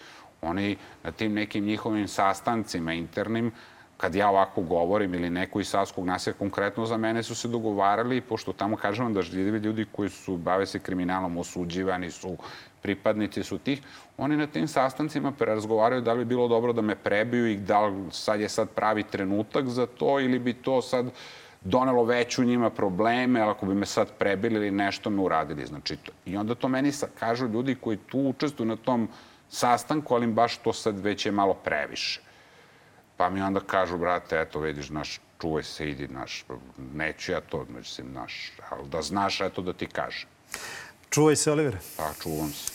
Oni 0.42 0.76
na 1.02 1.12
tim 1.12 1.32
nekim 1.32 1.64
njihovim 1.64 2.08
sastancima 2.08 2.92
internim 2.92 3.52
kad 4.02 4.14
ja 4.14 4.28
ovako 4.28 4.62
govorim 4.62 5.14
ili 5.14 5.30
neko 5.30 5.60
iz 5.60 5.68
Savskog 5.68 6.06
naselja, 6.06 6.34
konkretno 6.38 6.86
za 6.86 6.96
mene 6.96 7.22
su 7.22 7.34
se 7.34 7.48
dogovarali, 7.48 8.20
pošto 8.20 8.52
tamo 8.52 8.76
kažem 8.76 9.04
vam 9.04 9.14
da 9.14 9.22
živi 9.22 9.58
ljudi 9.58 9.86
koji 9.92 10.08
su, 10.10 10.36
bave 10.36 10.66
se 10.66 10.78
kriminalom, 10.78 11.36
osuđivani 11.38 12.10
su, 12.10 12.36
pripadnici 12.82 13.42
su 13.42 13.58
tih, 13.58 13.82
oni 14.18 14.36
na 14.36 14.46
tim 14.46 14.66
sastancima 14.68 15.32
prerazgovaraju 15.32 16.02
da 16.02 16.12
li 16.12 16.24
bi 16.24 16.34
bilo 16.34 16.48
dobro 16.48 16.72
da 16.72 16.82
me 16.82 16.94
prebiju 16.94 17.46
i 17.46 17.56
da 17.56 17.86
li 17.86 18.10
sad 18.10 18.40
je 18.40 18.48
sad 18.48 18.70
pravi 18.70 19.02
trenutak 19.02 19.68
za 19.68 19.86
to 19.86 20.20
ili 20.20 20.38
bi 20.38 20.52
to 20.52 20.82
sad 20.82 21.12
donelo 21.60 22.04
veću 22.04 22.44
njima 22.44 22.70
probleme, 22.70 23.40
ali 23.40 23.50
ako 23.50 23.66
bi 23.66 23.74
me 23.74 23.86
sad 23.86 24.10
prebili 24.18 24.56
ili 24.56 24.70
nešto 24.70 25.10
me 25.10 25.22
uradili. 25.22 25.66
Znači, 25.66 25.96
to. 25.96 26.12
I 26.26 26.36
onda 26.36 26.54
to 26.54 26.68
meni 26.68 26.92
kažu 27.18 27.46
ljudi 27.46 27.74
koji 27.74 27.96
tu 27.96 28.20
učestvuju 28.20 28.68
na 28.68 28.76
tom 28.76 29.08
sastanku, 29.48 30.14
ali 30.14 30.26
baš 30.26 30.56
to 30.56 30.72
sad 30.72 30.98
već 30.98 31.26
je 31.26 31.32
malo 31.32 31.54
previše. 31.54 32.31
Pa 33.16 33.30
mi 33.30 33.42
onda 33.42 33.60
kažu, 33.60 33.98
brate, 33.98 34.40
eto, 34.40 34.60
vidiš, 34.60 34.90
naš, 34.90 35.20
čuvaj 35.40 35.62
se, 35.62 35.90
idi, 35.90 36.08
naš, 36.08 36.44
neću 36.94 37.32
ja 37.32 37.40
to, 37.40 37.64
mislim, 37.68 38.12
naš, 38.12 38.52
ali 38.70 38.88
da 38.88 39.02
znaš, 39.02 39.40
eto, 39.40 39.62
da 39.62 39.72
ti 39.72 39.86
kažem. 39.86 40.28
Čuvaj 41.12 41.36
se, 41.36 41.52
Olivere. 41.52 41.78
Pa, 41.96 42.08
čuvam 42.22 42.50
se. 42.52 42.72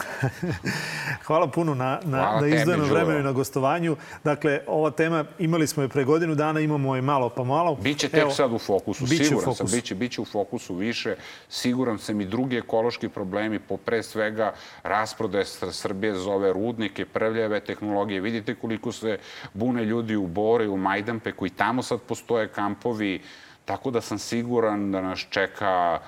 Hvala 1.27 1.47
puno 1.47 1.75
na, 1.75 1.99
na, 2.03 2.17
Hvala 2.17 2.41
na 2.41 2.47
izdvojenom 2.47 2.87
Đuro. 2.87 2.95
vremenu 2.99 3.19
i 3.19 3.23
na 3.23 3.31
gostovanju. 3.31 3.95
Dakle, 4.23 4.59
ova 4.67 4.91
tema 4.91 5.25
imali 5.39 5.67
smo 5.67 5.83
je 5.83 5.89
pre 5.89 6.03
godinu 6.03 6.35
dana, 6.35 6.59
imamo 6.59 6.95
je 6.95 7.01
malo 7.01 7.29
pa 7.29 7.43
malo. 7.43 7.75
Biće 7.75 8.09
tek 8.09 8.21
Evo, 8.21 8.31
sad 8.31 8.53
u 8.53 8.59
fokusu, 8.59 9.03
biće 9.05 9.23
u 9.23 9.25
siguran 9.25 9.45
fokusu. 9.45 9.67
sam, 9.67 9.77
biće, 9.77 9.95
biće 9.95 10.21
u 10.21 10.25
fokusu 10.25 10.75
više. 10.75 11.15
Siguran 11.49 11.97
sam 11.97 12.21
i 12.21 12.25
drugi 12.25 12.57
ekološki 12.57 13.09
problemi, 13.09 13.59
po 13.59 13.77
pre 13.77 14.03
svega 14.03 14.53
rasprodaje 14.83 15.45
Sr- 15.45 15.71
Srbije 15.71 16.13
za 16.15 16.31
ove 16.31 16.53
rudnike, 16.53 17.05
prljave 17.05 17.59
tehnologije. 17.59 18.21
Vidite 18.21 18.55
koliko 18.55 18.91
se 18.91 19.19
bune 19.53 19.85
ljudi 19.85 20.15
u 20.15 20.27
Bore, 20.27 20.67
u 20.67 20.77
Majdanpeku 20.77 21.45
i 21.45 21.49
tamo 21.49 21.83
sad 21.83 22.01
postoje 22.01 22.47
kampovi. 22.47 23.21
Tako 23.65 23.91
da 23.91 24.01
sam 24.01 24.19
siguran 24.19 24.91
da 24.91 25.01
nas 25.01 25.25
čeka 25.29 25.99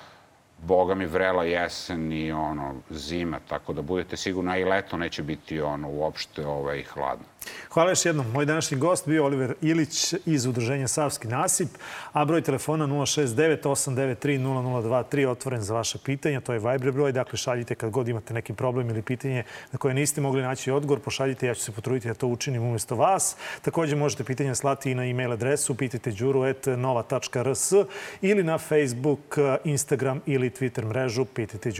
Boga 0.62 0.94
mi 0.94 1.06
vrela 1.06 1.44
jesen 1.44 2.12
i 2.12 2.32
ono, 2.32 2.74
zima, 2.90 3.38
tako 3.48 3.72
da 3.72 3.82
budete 3.82 4.16
sigurni, 4.16 4.50
a 4.50 4.56
i 4.58 4.64
leto 4.64 4.96
neće 4.96 5.22
biti 5.22 5.60
ono 5.60 5.88
uopšte 5.88 6.46
ovaj, 6.46 6.82
hladno. 6.82 7.24
Hvala 7.70 7.90
još 7.90 8.06
jednom. 8.06 8.26
Moj 8.32 8.46
današnji 8.46 8.76
gost 8.76 9.08
bio 9.08 9.24
Oliver 9.24 9.54
Ilić 9.62 10.14
iz 10.26 10.46
Udruženja 10.46 10.88
Savski 10.88 11.28
nasip, 11.28 11.68
a 12.12 12.24
broj 12.24 12.42
telefona 12.42 12.86
069 12.86 13.62
893 13.62 14.38
0023 14.38 15.28
otvoren 15.28 15.62
za 15.62 15.74
vaše 15.74 15.98
pitanja. 16.04 16.40
To 16.40 16.52
je 16.52 16.58
Viber 16.58 16.92
broj, 16.92 17.12
dakle 17.12 17.38
šaljite 17.38 17.74
kad 17.74 17.90
god 17.90 18.08
imate 18.08 18.34
neki 18.34 18.52
problem 18.52 18.90
ili 18.90 19.02
pitanje 19.02 19.44
na 19.72 19.78
koje 19.78 19.94
niste 19.94 20.20
mogli 20.20 20.42
naći 20.42 20.70
odgovor, 20.70 21.00
pošaljite, 21.00 21.46
ja 21.46 21.54
ću 21.54 21.62
se 21.62 21.72
potruditi 21.72 22.08
da 22.08 22.14
to 22.14 22.26
učinim 22.26 22.62
umjesto 22.62 22.96
vas. 22.96 23.36
Takođe 23.62 23.96
možete 23.96 24.24
pitanja 24.24 24.54
slati 24.54 24.90
i 24.90 24.94
na 24.94 25.06
e-mail 25.06 25.32
adresu 25.32 25.74
pitajte.đuru.nova.rs 25.74 27.72
ili 28.20 28.42
na 28.42 28.58
Facebook, 28.58 29.38
Instagram 29.64 30.20
ili 30.26 30.50
Twitter 30.50 30.84
mrežu 30.84 31.24
Pitajte. 31.24 31.70